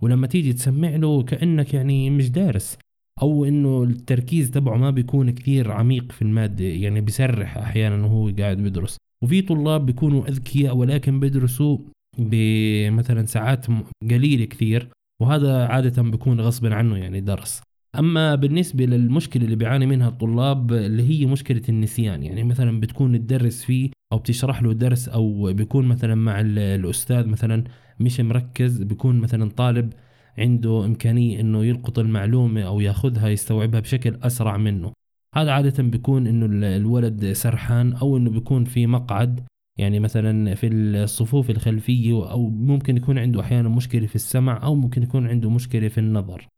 ولما 0.00 0.26
تيجي 0.26 0.52
تسمع 0.52 0.88
له 0.88 1.22
كأنك 1.22 1.74
يعني 1.74 2.10
مش 2.10 2.30
دارس. 2.30 2.78
أو 3.22 3.44
إنه 3.44 3.82
التركيز 3.82 4.50
تبعه 4.50 4.76
ما 4.76 4.90
بيكون 4.90 5.30
كثير 5.30 5.72
عميق 5.72 6.12
في 6.12 6.22
المادة 6.22 6.64
يعني 6.64 7.00
بيسرح 7.00 7.58
أحيانا 7.58 8.06
وهو 8.06 8.30
قاعد 8.38 8.56
بيدرس. 8.56 8.96
وفي 9.22 9.42
طلاب 9.42 9.86
بيكونوا 9.86 10.28
أذكياء 10.28 10.76
ولكن 10.76 11.20
بيدرسوا 11.20 11.78
بمثلا 12.18 13.26
ساعات 13.26 13.66
قليلة 14.10 14.44
كثير. 14.44 14.88
وهذا 15.22 15.66
عادة 15.66 16.02
بيكون 16.02 16.40
غصبا 16.40 16.74
عنه 16.74 16.96
يعني 16.96 17.20
درس. 17.20 17.62
أما 17.98 18.34
بالنسبة 18.34 18.84
للمشكلة 18.84 19.44
اللي 19.44 19.56
بيعاني 19.56 19.86
منها 19.86 20.08
الطلاب 20.08 20.72
اللي 20.72 21.02
هي 21.08 21.26
مشكلة 21.26 21.62
النسيان. 21.68 22.22
يعني 22.22 22.44
مثلا 22.44 22.80
بتكون 22.80 23.18
تدرس 23.18 23.64
فيه 23.64 23.90
أو 24.12 24.18
بتشرح 24.18 24.62
له 24.62 24.72
درس 24.72 25.08
أو 25.08 25.52
بيكون 25.52 25.86
مثلا 25.86 26.14
مع 26.14 26.40
الأستاذ 26.40 27.26
مثلا 27.26 27.64
مش 28.00 28.20
مركز 28.20 28.82
بيكون 28.82 29.20
مثلا 29.20 29.50
طالب 29.50 29.92
عنده 30.38 30.84
إمكانية 30.84 31.40
إنه 31.40 31.64
يلقط 31.64 31.98
المعلومة 31.98 32.62
أو 32.62 32.80
ياخذها 32.80 33.28
يستوعبها 33.28 33.80
بشكل 33.80 34.18
أسرع 34.22 34.56
منه. 34.56 34.92
هذا 35.34 35.52
عادة 35.52 35.82
بيكون 35.82 36.26
إنه 36.26 36.46
الولد 36.76 37.32
سرحان 37.32 37.92
أو 37.92 38.16
إنه 38.16 38.30
بيكون 38.30 38.64
في 38.64 38.86
مقعد. 38.86 39.40
يعني 39.78 40.00
مثلا 40.00 40.54
في 40.54 40.66
الصفوف 40.66 41.50
الخلفية 41.50 42.30
أو 42.30 42.48
ممكن 42.50 42.96
يكون 42.96 43.18
عنده 43.18 43.40
أحيانا 43.40 43.68
مشكلة 43.68 44.06
في 44.06 44.14
السمع 44.14 44.62
أو 44.62 44.74
ممكن 44.74 45.02
يكون 45.02 45.26
عنده 45.26 45.50
مشكلة 45.50 45.88
في 45.88 45.98
النظر. 45.98 46.48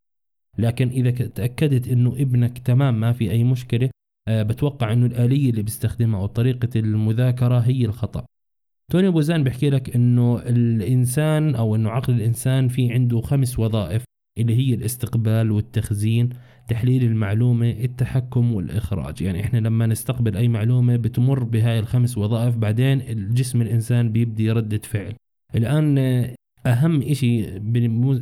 لكن 0.59 0.89
إذا 0.89 1.11
تأكدت 1.11 1.89
إنه 1.89 2.13
ابنك 2.13 2.59
تمام 2.59 3.01
ما 3.01 3.13
في 3.13 3.31
أي 3.31 3.45
مشكلة 3.45 3.91
آه، 4.29 4.43
بتوقع 4.43 4.93
إنه 4.93 5.07
الآلية 5.07 5.51
اللي 5.51 5.63
بيستخدمها 5.63 6.21
أو 6.21 6.27
طريقة 6.27 6.69
المذاكرة 6.77 7.59
هي 7.59 7.85
الخطأ. 7.85 8.27
توني 8.91 9.11
بوزان 9.11 9.45
بيحكي 9.45 9.71
لك 9.71 9.97
إنه 9.97 10.39
الإنسان 10.39 11.55
أو 11.55 11.75
إنه 11.77 11.91
عقل 11.91 12.15
الإنسان 12.15 12.69
في 12.69 12.93
عنده 12.93 13.21
خمس 13.21 13.59
وظائف 13.59 14.05
اللي 14.39 14.55
هي 14.55 14.75
الاستقبال 14.75 15.51
والتخزين 15.51 16.31
تحليل 16.69 17.05
المعلومة 17.05 17.71
التحكم 17.71 18.53
والإخراج. 18.55 19.23
يعني 19.23 19.41
إحنا 19.41 19.59
لما 19.59 19.87
نستقبل 19.87 20.37
أي 20.37 20.49
معلومة 20.49 20.97
بتمر 20.97 21.45
بهاي 21.45 21.79
الخمس 21.79 22.19
وظائف 22.19 22.57
بعدين 22.57 23.01
الجسم 23.01 23.63
الإنسان 23.63 24.13
بيبدي 24.13 24.45
يردد 24.45 24.85
فعل. 24.85 25.15
الآن 25.55 25.99
أهم 26.67 27.03
إشي 27.03 27.59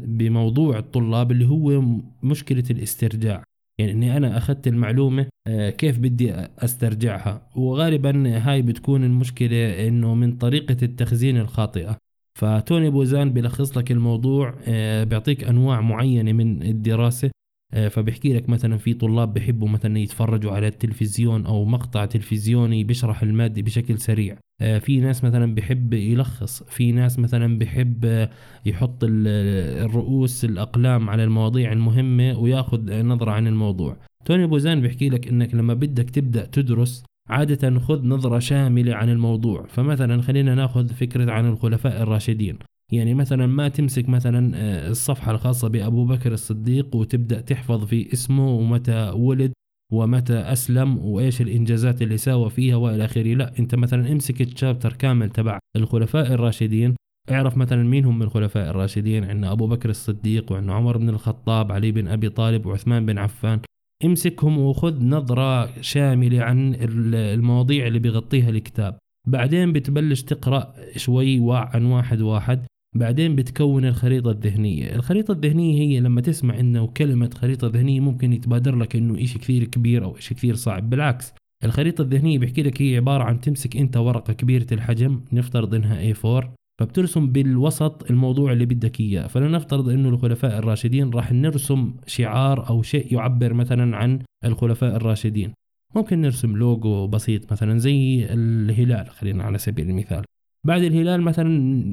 بموضوع 0.06 0.78
الطلاب 0.78 1.32
اللي 1.32 1.46
هو 1.46 1.82
مشكلة 2.22 2.64
الاسترجاع. 2.70 3.44
يعني 3.78 3.92
إني 3.92 4.16
أنا 4.16 4.38
أخذت 4.38 4.66
المعلومة 4.66 5.26
آه، 5.46 5.70
كيف 5.70 5.98
بدي 5.98 6.34
أسترجعها. 6.34 7.48
وغالبا 7.56 8.38
هاي 8.38 8.62
بتكون 8.62 9.04
المشكلة 9.04 9.88
إنه 9.88 10.14
من 10.14 10.36
طريقة 10.36 10.76
التخزين 10.82 11.36
الخاطئة. 11.36 11.96
فتوني 12.34 12.90
بوزان 12.90 13.32
بيلخص 13.32 13.78
لك 13.78 13.92
الموضوع 13.92 14.54
آه، 14.68 15.04
بيعطيك 15.04 15.44
أنواع 15.44 15.80
معينة 15.80 16.32
من 16.32 16.62
الدراسة. 16.62 17.30
آه، 17.74 17.88
فبيحكي 17.88 18.32
لك 18.32 18.48
مثلا 18.48 18.76
في 18.76 18.94
طلاب 18.94 19.34
بيحبوا 19.34 19.68
مثلا 19.68 19.98
يتفرجوا 19.98 20.52
على 20.52 20.68
التلفزيون 20.68 21.46
أو 21.46 21.64
مقطع 21.64 22.04
تلفزيوني 22.04 22.84
بيشرح 22.84 23.22
المادة 23.22 23.62
بشكل 23.62 23.98
سريع. 23.98 24.38
آه، 24.60 24.78
في 24.78 25.00
ناس 25.00 25.24
مثلا 25.24 25.54
بيحب 25.54 25.92
يلخص 25.92 26.62
في 26.62 26.92
ناس 26.92 27.18
مثلا 27.18 27.58
بيحب 27.58 28.28
يحط 28.66 28.98
الرؤوس 29.04 30.44
الأقلام 30.44 31.10
على 31.10 31.24
المواضيع 31.24 31.72
المهمة 31.72 32.38
ويأخذ 32.38 33.02
نظرة 33.02 33.30
عن 33.30 33.46
الموضوع. 33.46 33.96
توني 34.24 34.46
بوزان 34.46 34.80
بيحكي 34.80 35.08
لك 35.08 35.28
إنك 35.28 35.54
لما 35.54 35.74
بدك 35.74 36.10
تبدأ 36.10 36.44
تدرس 36.44 37.04
عادة 37.28 37.78
خذ 37.78 38.06
نظرة 38.06 38.38
شاملة 38.38 38.94
عن 38.94 39.08
الموضوع. 39.08 39.66
فمثلا 39.66 40.22
خلينا 40.22 40.54
نأخذ 40.54 40.88
فكرة 40.88 41.32
عن 41.32 41.46
الخلفاء 41.48 42.02
الراشدين. 42.02 42.58
يعني 42.92 43.14
مثلا 43.14 43.46
ما 43.46 43.68
تمسك 43.68 44.08
مثلا 44.08 44.52
آه، 44.56 44.90
الصفحة 44.90 45.32
الخاصة 45.32 45.68
بأبو 45.68 46.04
بكر 46.04 46.32
الصديق 46.32 46.96
وتبدأ 46.96 47.40
تحفظ 47.40 47.84
في 47.84 48.12
اسمه 48.12 48.50
ومتى 48.50 49.10
ولد 49.10 49.52
ومتى 49.92 50.34
أسلم 50.34 50.98
وإيش 50.98 51.40
الإنجازات 51.40 52.02
اللي 52.02 52.16
ساوى 52.16 52.50
فيها 52.50 52.76
وإلى 52.76 53.04
آخره. 53.04 53.34
لا 53.34 53.58
أنت 53.58 53.74
مثلا 53.74 54.12
امسك 54.12 54.40
الشابتر 54.40 54.92
كامل 54.92 55.30
تبع 55.30 55.58
الخلفاء 55.76 56.32
الراشدين. 56.32 56.94
اعرف 57.30 57.56
مثلا 57.56 57.82
مين 57.82 58.04
هم 58.04 58.22
الخلفاء 58.22 58.70
الراشدين. 58.70 59.24
عندنا 59.24 59.52
أبو 59.52 59.66
بكر 59.66 59.90
الصديق 59.90 60.52
وعندنا 60.52 60.74
عمر 60.74 60.96
بن 60.96 61.08
الخطاب 61.08 61.72
علي 61.72 61.92
بن 61.92 62.08
أبي 62.08 62.28
طالب 62.28 62.66
وعثمان 62.66 63.06
بن 63.06 63.18
عفان. 63.18 63.60
امسكهم 64.04 64.58
وخذ 64.58 65.04
نظرة 65.04 65.80
شاملة 65.80 66.42
عن 66.42 66.76
المواضيع 66.80 67.86
اللي 67.86 67.98
بيغطيها 67.98 68.50
الكتاب. 68.50 68.98
بعدين 69.26 69.72
بتبلش 69.72 70.22
تقرأ 70.22 70.74
شوي 70.96 71.38
عن 71.52 71.84
واحد 71.84 72.20
واحد. 72.20 72.66
بعدين 72.96 73.36
بتكون 73.36 73.84
الخريطة 73.84 74.30
الذهنية. 74.30 74.94
الخريطة 74.94 75.32
الذهنية 75.32 75.80
هي 75.80 76.00
لما 76.00 76.20
تسمع 76.20 76.60
إنه 76.60 76.86
كلمة 76.86 77.30
خريطة 77.34 77.68
ذهنية 77.68 78.00
ممكن 78.00 78.32
يتبادر 78.32 78.76
لك 78.76 78.96
إنه 78.96 79.22
إشي 79.24 79.38
كثير 79.38 79.64
كبير 79.64 80.04
أو 80.04 80.16
إشي 80.16 80.34
كثير 80.34 80.54
صعب. 80.54 80.90
بالعكس 80.90 81.34
الخريطة 81.64 82.02
الذهنية 82.02 82.38
بحكي 82.38 82.62
لك 82.62 82.82
هي 82.82 82.96
عبارة 82.96 83.24
عن 83.24 83.40
تمسك 83.40 83.76
أنت 83.76 83.96
ورقة 83.96 84.32
كبيرة 84.32 84.66
الحجم 84.72 85.20
نفترض 85.32 85.74
إنها 85.74 86.12
A4 86.12 86.46
فبترسم 86.80 87.26
بالوسط 87.26 88.10
الموضوع 88.10 88.52
اللي 88.52 88.66
بدك 88.66 89.00
إياه. 89.00 89.26
فلنفترض 89.26 89.88
إنه 89.88 90.08
الخلفاء 90.08 90.58
الراشدين 90.58 91.10
راح 91.10 91.32
نرسم 91.32 91.94
شعار 92.06 92.68
أو 92.68 92.82
شيء 92.82 93.14
يعبر 93.14 93.54
مثلا 93.54 93.96
عن 93.96 94.18
الخلفاء 94.44 94.96
الراشدين. 94.96 95.52
ممكن 95.94 96.20
نرسم 96.20 96.56
لوجو 96.56 97.06
بسيط 97.06 97.52
مثلا 97.52 97.78
زي 97.78 98.24
الهلال 98.30 99.10
خلينا 99.10 99.44
على 99.44 99.58
سبيل 99.58 99.90
المثال. 99.90 100.24
بعد 100.68 100.82
الهلال 100.82 101.22
مثلا 101.22 101.48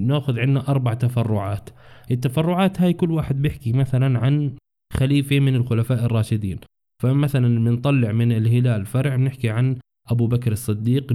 نأخذ 0.07 0.39
عندنا 0.39 0.67
أربع 0.67 0.93
تفرعات. 0.93 1.69
التفرعات 2.11 2.81
هاي 2.81 2.93
كل 2.93 3.11
واحد 3.11 3.41
بيحكي 3.41 3.73
مثلا 3.73 4.19
عن 4.19 4.51
خليفة 4.93 5.39
من 5.39 5.55
الخلفاء 5.55 6.05
الراشدين. 6.05 6.57
فمثلا 7.03 7.59
بنطلع 7.59 8.11
من 8.11 8.31
الهلال 8.31 8.85
فرع 8.85 9.15
بنحكي 9.15 9.49
عن 9.49 9.75
أبو 10.11 10.27
بكر 10.27 10.51
الصديق 10.51 11.13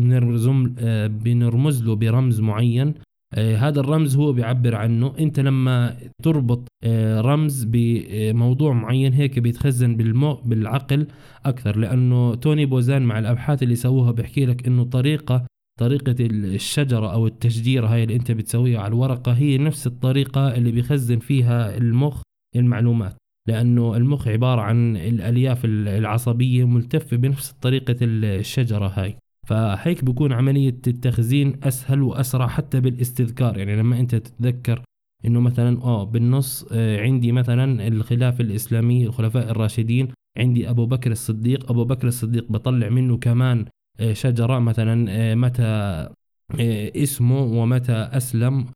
آه، 0.78 1.06
بنرمز 1.06 1.82
له 1.82 1.94
برمز 1.96 2.40
معين. 2.40 2.94
آه، 3.34 3.56
هذا 3.56 3.80
الرمز 3.80 4.16
هو 4.16 4.32
بيعبر 4.32 4.74
عنه. 4.74 5.14
أنت 5.18 5.40
لما 5.40 5.96
تربط 6.22 6.68
آه، 6.84 7.20
رمز 7.20 7.64
بموضوع 7.64 8.72
معين 8.72 9.12
هيك 9.12 9.38
بيتخزن 9.38 9.96
بالعقل 10.44 11.06
أكثر. 11.44 11.76
لأنه 11.76 12.34
توني 12.34 12.66
بوزان 12.66 13.02
مع 13.02 13.18
الأبحاث 13.18 13.62
اللي 13.62 13.76
سووها 13.76 14.12
بيحكي 14.12 14.46
لك 14.46 14.66
إنه 14.66 14.84
طريقة 14.84 15.44
طريقة 15.80 16.14
الشجرة 16.20 17.12
أو 17.12 17.26
التشجير 17.26 17.86
هاي 17.86 18.02
اللي 18.02 18.16
أنت 18.16 18.32
بتسويها 18.32 18.80
على 18.80 18.88
الورقة 18.88 19.32
هي 19.32 19.58
نفس 19.58 19.86
الطريقة 19.86 20.54
اللي 20.54 20.72
بيخزن 20.72 21.18
فيها 21.18 21.76
المخ 21.76 22.22
المعلومات 22.56 23.16
لأنه 23.48 23.96
المخ 23.96 24.28
عبارة 24.28 24.60
عن 24.60 24.96
الألياف 24.96 25.64
العصبية 25.64 26.64
ملتفة 26.64 27.16
بنفس 27.16 27.52
طريقة 27.52 27.96
الشجرة 28.02 28.86
هاي. 28.86 29.16
فهيك 29.46 30.04
بكون 30.04 30.32
عملية 30.32 30.78
التخزين 30.86 31.60
أسهل 31.62 32.02
وأسرع 32.02 32.46
حتى 32.46 32.80
بالاستذكار. 32.80 33.58
يعني 33.58 33.76
لما 33.76 34.00
أنت 34.00 34.14
تتذكر 34.14 34.82
إنه 35.24 35.40
مثلا 35.40 35.82
آه 35.82 36.04
بالنص 36.04 36.66
آه 36.72 37.00
عندي 37.00 37.32
مثلا 37.32 37.88
الخلافة 37.88 38.44
الإسلامية 38.44 39.06
الخلفاء 39.06 39.50
الراشدين 39.50 40.08
عندي 40.38 40.70
أبو 40.70 40.86
بكر 40.86 41.10
الصديق 41.10 41.70
أبو 41.70 41.84
بكر 41.84 42.08
الصديق 42.08 42.52
بطلع 42.52 42.88
منه 42.88 43.16
كمان 43.16 43.64
شجرة 44.12 44.58
مثلا 44.58 45.06
آه 45.10 45.34
متى 45.34 45.62
آه 45.62 46.92
اسمه 46.96 47.42
ومتى 47.42 47.92
أسلم 47.92 48.66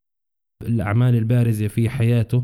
الأعمال 0.61 1.15
البارزة 1.15 1.67
في 1.67 1.89
حياته 1.89 2.43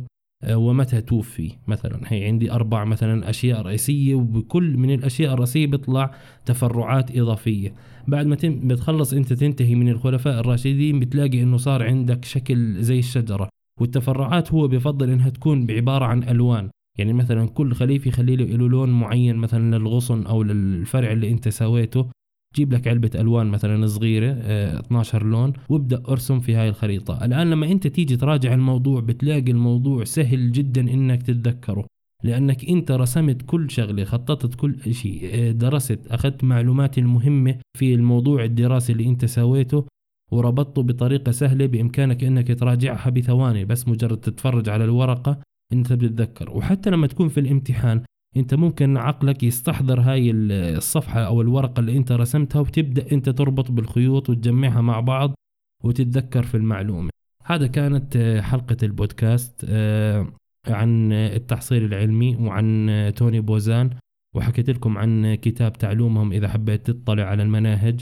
ومتى 0.50 1.02
توفي 1.02 1.52
مثلا. 1.68 2.02
هي 2.06 2.26
عندي 2.26 2.52
أربع 2.52 2.86
مثلا 2.86 3.30
أشياء 3.30 3.62
رئيسية 3.62 4.16
وبكل 4.16 4.78
من 4.78 4.94
الأشياء 4.94 5.34
الرئيسية 5.34 5.68
بيطلع 5.68 6.16
تفرعات 6.46 7.18
إضافية. 7.18 7.74
بعد 8.08 8.26
ما 8.26 8.38
بتخلص 8.44 9.14
أنت 9.14 9.34
تنتهي 9.34 9.76
من 9.76 9.90
الخلفاء 9.90 10.40
الراشدين 10.40 11.00
بتلاقي 11.00 11.44
أنه 11.44 11.58
صار 11.58 11.84
عندك 11.84 12.26
شكل 12.26 12.82
زي 12.84 13.00
الشجرة. 13.00 13.50
والتفرعات 13.80 14.54
هو 14.54 14.68
بفضل 14.68 15.10
أنها 15.10 15.30
تكون 15.30 15.66
بعبارة 15.66 16.06
عن 16.06 16.24
ألوان. 16.24 16.70
يعني 17.00 17.14
مثلا 17.14 17.48
كل 17.48 17.74
خليفة 17.74 18.08
يخلي 18.08 18.36
له 18.36 18.68
لون 18.68 18.90
معين 18.90 19.36
مثلا 19.36 19.78
للغصن 19.78 20.26
أو 20.26 20.44
للفرع 20.44 21.12
اللي 21.12 21.32
أنت 21.32 21.50
سويته. 21.50 22.10
جيب 22.56 22.74
لك 22.74 22.88
علبة 22.88 23.10
ألوان 23.16 23.48
مثلا 23.48 23.88
صغيرة 23.88 24.38
آه 24.42 24.80
12 24.80 25.26
لون 25.26 25.54
وابدأ 25.70 26.04
أرسم 26.10 26.40
في 26.40 26.56
هاي 26.56 26.70
الخريطة. 26.70 27.26
الآن 27.26 27.50
لما 27.50 27.72
أنت 27.72 27.88
تيجي 27.88 28.18
تراجع 28.18 28.54
الموضوع 28.54 29.00
بتلاقي 29.02 29.52
الموضوع 29.52 30.04
سهل 30.04 30.52
جدا 30.52 30.82
إنك 30.82 31.24
تتذكره 31.24 31.86
لأنك 32.24 32.70
أنت 32.70 32.92
رسمت 32.92 33.42
كل 33.42 33.72
شغلة 33.72 34.04
خططت 34.04 34.56
كل 34.56 34.94
شيء 34.94 35.30
آه 35.34 35.52
درست 35.52 36.08
أخذت 36.08 36.44
معلومات 36.44 36.98
المهمة 36.98 37.56
في 37.78 37.94
الموضوع 37.94 38.44
الدراسي 38.44 38.92
اللي 38.94 39.08
أنت 39.08 39.26
سويته 39.26 39.86
وربطته 40.32 40.84
بطريقة 40.84 41.32
سهلة 41.32 41.66
بإمكانك 41.66 42.24
أنك 42.24 42.60
تراجعها 42.60 43.10
بثواني 43.10 43.66
بس 43.66 43.88
مجرد 43.88 44.18
تتفرج 44.18 44.70
على 44.70 44.84
الورقة 44.84 45.40
أنت 45.74 45.94
بتتذكر. 45.94 46.58
وحتى 46.58 46.90
لما 46.90 47.08
تكون 47.08 47.28
في 47.28 47.40
الامتحان 47.40 48.02
أنت 48.38 48.54
ممكن 48.54 48.98
عقلك 48.98 49.44
يستحضر 49.44 50.00
هاي 50.00 50.32
الصفحة 50.32 51.20
أو 51.20 51.42
الورقة 51.42 51.80
اللي 51.80 51.98
أنت 51.98 52.12
رسمتها 52.12 52.60
وتبدأ 52.60 53.12
أنت 53.12 53.30
تربط 53.30 53.72
بالخيوط 53.72 54.30
وتجمعها 54.30 54.82
مع 54.82 55.00
بعض 55.00 55.36
وتتذكر 55.84 56.44
في 56.44 56.58
المعلومة. 56.58 57.10
هذا 57.44 57.68
كانت 57.68 58.16
آه، 58.16 58.42
حلقة 58.42 58.78
البودكاست 58.84 59.66
آه، 59.70 60.28
عن 60.68 61.12
التحصيل 61.12 61.86
العلمي 61.86 62.36
وعن 62.36 63.12
توني 63.16 63.40
بوزان 63.40 63.90
وحكيت 64.36 64.70
لكم 64.70 64.98
عن 64.98 65.36
كتاب 65.36 65.74
تعلومهم 65.74 66.32
إذا 66.32 66.48
حبيت 66.48 66.92
تطلع 66.92 67.24
على 67.24 67.44
المناهج. 67.44 68.02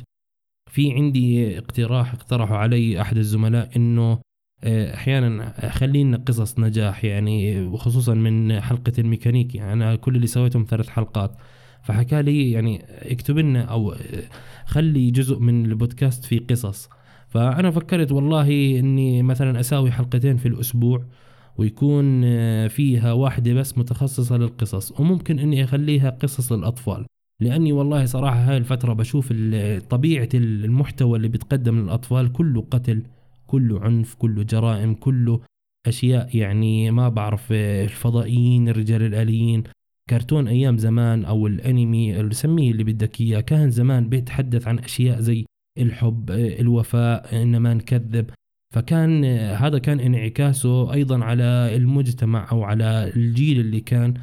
في 0.72 0.94
عندي 0.94 1.58
اقتراح 1.58 2.14
اقترحوا 2.14 2.58
علي 2.58 3.02
أحد 3.02 3.18
الزملاء 3.18 3.70
آه، 3.78 4.22
أحيانا 4.66 5.70
خلينا 5.70 6.18
قصص 6.18 6.60
نجاح 6.60 7.06
يعني 7.06 7.62
وخصوصا 7.62 8.14
من 8.14 8.62
حلقة 8.62 8.94
الميكانيكي. 9.00 9.58
يعني 9.58 9.74
أنا 9.74 9.96
كل 9.96 10.16
اللي 10.16 10.28
سويتهم 10.28 10.66
ثلاث 10.70 10.90
حلقات. 10.90 11.32
فحكى 11.84 12.22
لي 12.22 12.52
يعني 12.52 12.86
اكتب 12.90 13.38
لنا 13.38 13.62
أو 13.62 13.96
خلي 14.66 15.12
جزء 15.12 15.40
من 15.40 15.66
البودكاست 15.66 16.26
في 16.26 16.38
قصص. 16.38 16.90
فأنا 17.28 17.72
فكرت 17.72 18.12
والله 18.12 18.80
إني 18.80 19.24
مثلا 19.24 19.60
أساوي 19.60 19.92
حلقتين 19.92 20.38
في 20.38 20.48
الأسبوع 20.48 21.04
ويكون 21.58 22.22
فيها 22.68 23.14
واحدة 23.14 23.54
بس 23.54 23.78
متخصصة 23.78 24.38
للقصص 24.38 25.00
وممكن 25.00 25.40
إني 25.40 25.64
أخليها 25.64 26.10
قصص 26.10 26.52
للأطفال. 26.52 27.06
لأني 27.40 27.72
والله 27.72 28.06
صراحة 28.06 28.38
هاي 28.38 28.58
الفترة 28.58 28.94
بشوف 28.94 29.34
طبيعة 29.90 30.30
المحتوى 30.34 31.18
اللي 31.18 31.28
بتقدم 31.28 31.80
للأطفال 31.80 32.32
كله 32.32 32.66
قتل. 32.72 33.04
كله 33.52 33.80
عنف 33.80 34.16
كله 34.16 34.44
جرائم 34.44 34.94
كله 34.94 35.40
أشياء 35.88 36.38
يعني 36.38 36.92
ما 36.92 37.10
بعرف 37.10 37.52
الفضائيين 37.52 38.70
الرجال 38.70 39.02
الآليين. 39.02 39.64
كرتون 40.10 40.48
أيام 40.48 40.78
زمان 40.78 41.26
أو 41.26 41.48
الأنمي 41.48 42.20
اللي 42.20 42.34
سميه 42.34 42.72
اللي 42.72 42.84
بدك 42.84 43.22
إياه 43.22 43.40
كان 43.42 43.72
زمان 43.72 44.10
بيتحدث 44.10 44.68
عن 44.68 44.80
أشياء 44.80 45.20
زي 45.20 45.46
الحب 45.78 46.32
الوفاء 46.32 47.42
إنما 47.42 47.74
نكذب. 47.74 48.30
فكان 48.74 49.26
هذا 49.64 49.78
كان 49.78 50.00
انعكاسه 50.00 50.94
أيضا 50.94 51.24
على 51.24 51.76
المجتمع 51.76 52.52
أو 52.52 52.64
على 52.64 53.12
الجيل 53.16 53.60
اللي 53.60 53.80
كان 53.80 54.14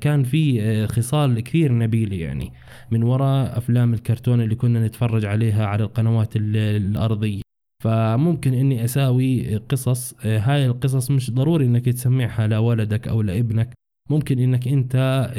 كان 0.00 0.22
في 0.22 0.86
خصال 0.86 1.40
كثير 1.40 1.72
نبيلة 1.72 2.16
يعني. 2.16 2.52
من 2.90 3.02
وراء 3.02 3.58
أفلام 3.58 3.94
الكرتون 3.94 4.40
اللي 4.40 4.54
كنا 4.54 4.86
نتفرج 4.86 5.24
عليها 5.24 5.66
على 5.66 5.84
القنوات 5.84 6.32
الأرضية. 6.36 7.41
فممكن 7.82 8.54
إني 8.54 8.84
أساوي 8.84 9.56
قصص 9.56 10.14
آه، 10.24 10.38
هاي 10.38 10.66
القصص 10.66 11.10
مش 11.10 11.30
ضروري 11.30 11.64
إنك 11.66 11.84
تسمعها 11.84 12.46
لولدك 12.46 13.08
أو 13.08 13.22
لابنك. 13.22 13.72
ممكن 14.10 14.38
إنك 14.38 14.68
أنت 14.68 14.96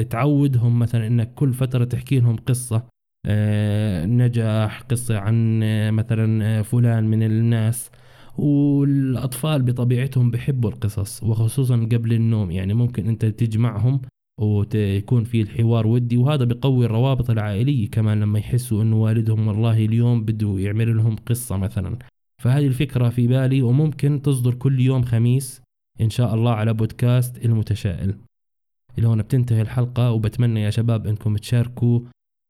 تعودهم 0.09 0.79
مثلا 0.79 1.07
إنك 1.07 1.33
كل 1.33 1.53
فترة 1.53 1.83
تحكي 1.85 2.19
لهم 2.19 2.35
قصة 2.35 2.83
آه، 3.25 4.05
نجاح 4.05 4.81
قصة 4.81 5.17
عن 5.19 5.63
آه، 5.63 5.91
مثلا 5.91 6.61
فلان 6.63 7.03
من 7.07 7.23
الناس. 7.23 7.91
والأطفال 8.37 9.61
بطبيعتهم 9.61 10.31
بحبوا 10.31 10.69
القصص 10.69 11.23
وخصوصا 11.23 11.75
قبل 11.75 12.13
النوم. 12.13 12.51
يعني 12.51 12.73
ممكن 12.73 13.07
أنت 13.07 13.25
تجمعهم 13.25 14.01
ويكون 14.41 15.23
في 15.23 15.41
الحوار 15.41 15.87
ودي 15.87 16.17
وهذا 16.17 16.43
بيقوي 16.45 16.85
الروابط 16.85 17.29
العائلية 17.29 17.89
كمان 17.89 18.19
لما 18.19 18.39
يحسوا 18.39 18.81
إنه 18.81 18.95
والدهم 19.01 19.47
والله 19.47 19.85
اليوم 19.85 20.23
بده 20.25 20.55
يعمل 20.59 20.97
لهم 20.97 21.15
قصة 21.15 21.57
مثلا. 21.57 21.97
فهذه 22.43 22.67
الفكرة 22.67 23.09
في 23.09 23.27
بالي 23.27 23.61
وممكن 23.61 24.21
تصدر 24.21 24.53
كل 24.53 24.79
يوم 24.79 25.03
خميس 25.03 25.61
إن 26.01 26.09
شاء 26.09 26.35
الله 26.35 26.51
على 26.51 26.73
بودكاست 26.73 27.45
المتشائل. 27.45 28.15
اللي 28.97 29.07
هون 29.07 29.21
بتنتهي 29.21 29.61
الحلقة 29.61 30.11
وبتمنى 30.11 30.61
يا 30.61 30.69
شباب 30.69 31.07
إنكم 31.07 31.37
تشاركوا 31.37 31.99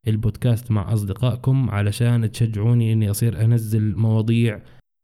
البودكاست 0.07 0.71
مع 0.71 0.93
أصدقائكم 0.93 1.69
علشان 1.69 2.31
تشجعوني 2.31 2.93
إني 2.93 3.09
أصير 3.09 3.45
أنزل 3.45 3.95
مواضيع 3.95 4.61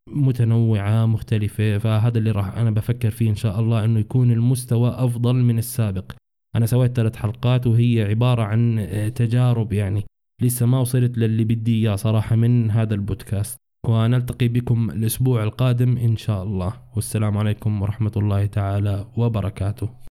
متنوعة 0.08 1.06
مختلفة. 1.06 1.78
فهذا 1.78 2.18
اللي 2.18 2.32
راح 2.32 2.58
أنا 2.58 2.72
بفكر 2.72 3.10
فيه 3.10 3.30
إن 3.30 3.36
شاء 3.36 3.60
الله 3.60 3.86
إنه 3.86 4.00
يكون 4.00 4.32
المستوى 4.32 4.90
أفضل 4.90 5.36
من 5.36 5.58
السابق. 5.58 6.12
أنا 6.56 6.66
سويت 6.66 6.96
ثلاث 6.96 7.16
حلقات 7.16 7.68
وهي 7.68 8.04
عبارة 8.04 8.44
عن 8.44 8.88
تجارب 9.16 9.74
يعني. 9.74 10.04
لسه 10.42 10.66
ما 10.66 10.80
وصلت 10.80 11.18
للي 11.18 11.44
بدي 11.44 11.76
إياه 11.76 11.96
صراحة 11.96 12.36
من 12.36 12.72
هذا 12.72 12.94
البودكاست. 12.94 13.59
ونلتقي 13.88 14.48
بكم 14.48 14.90
الأسبوع 14.90 15.44
القادم 15.44 15.98
إن 15.98 16.18
شاء 16.18 16.44
الله. 16.44 16.74
والسلام 16.96 17.38
عليكم 17.38 17.82
ورحمة 17.82 18.12
الله 18.18 18.46
تعالى 18.46 19.06
وبركاته. 19.18 19.90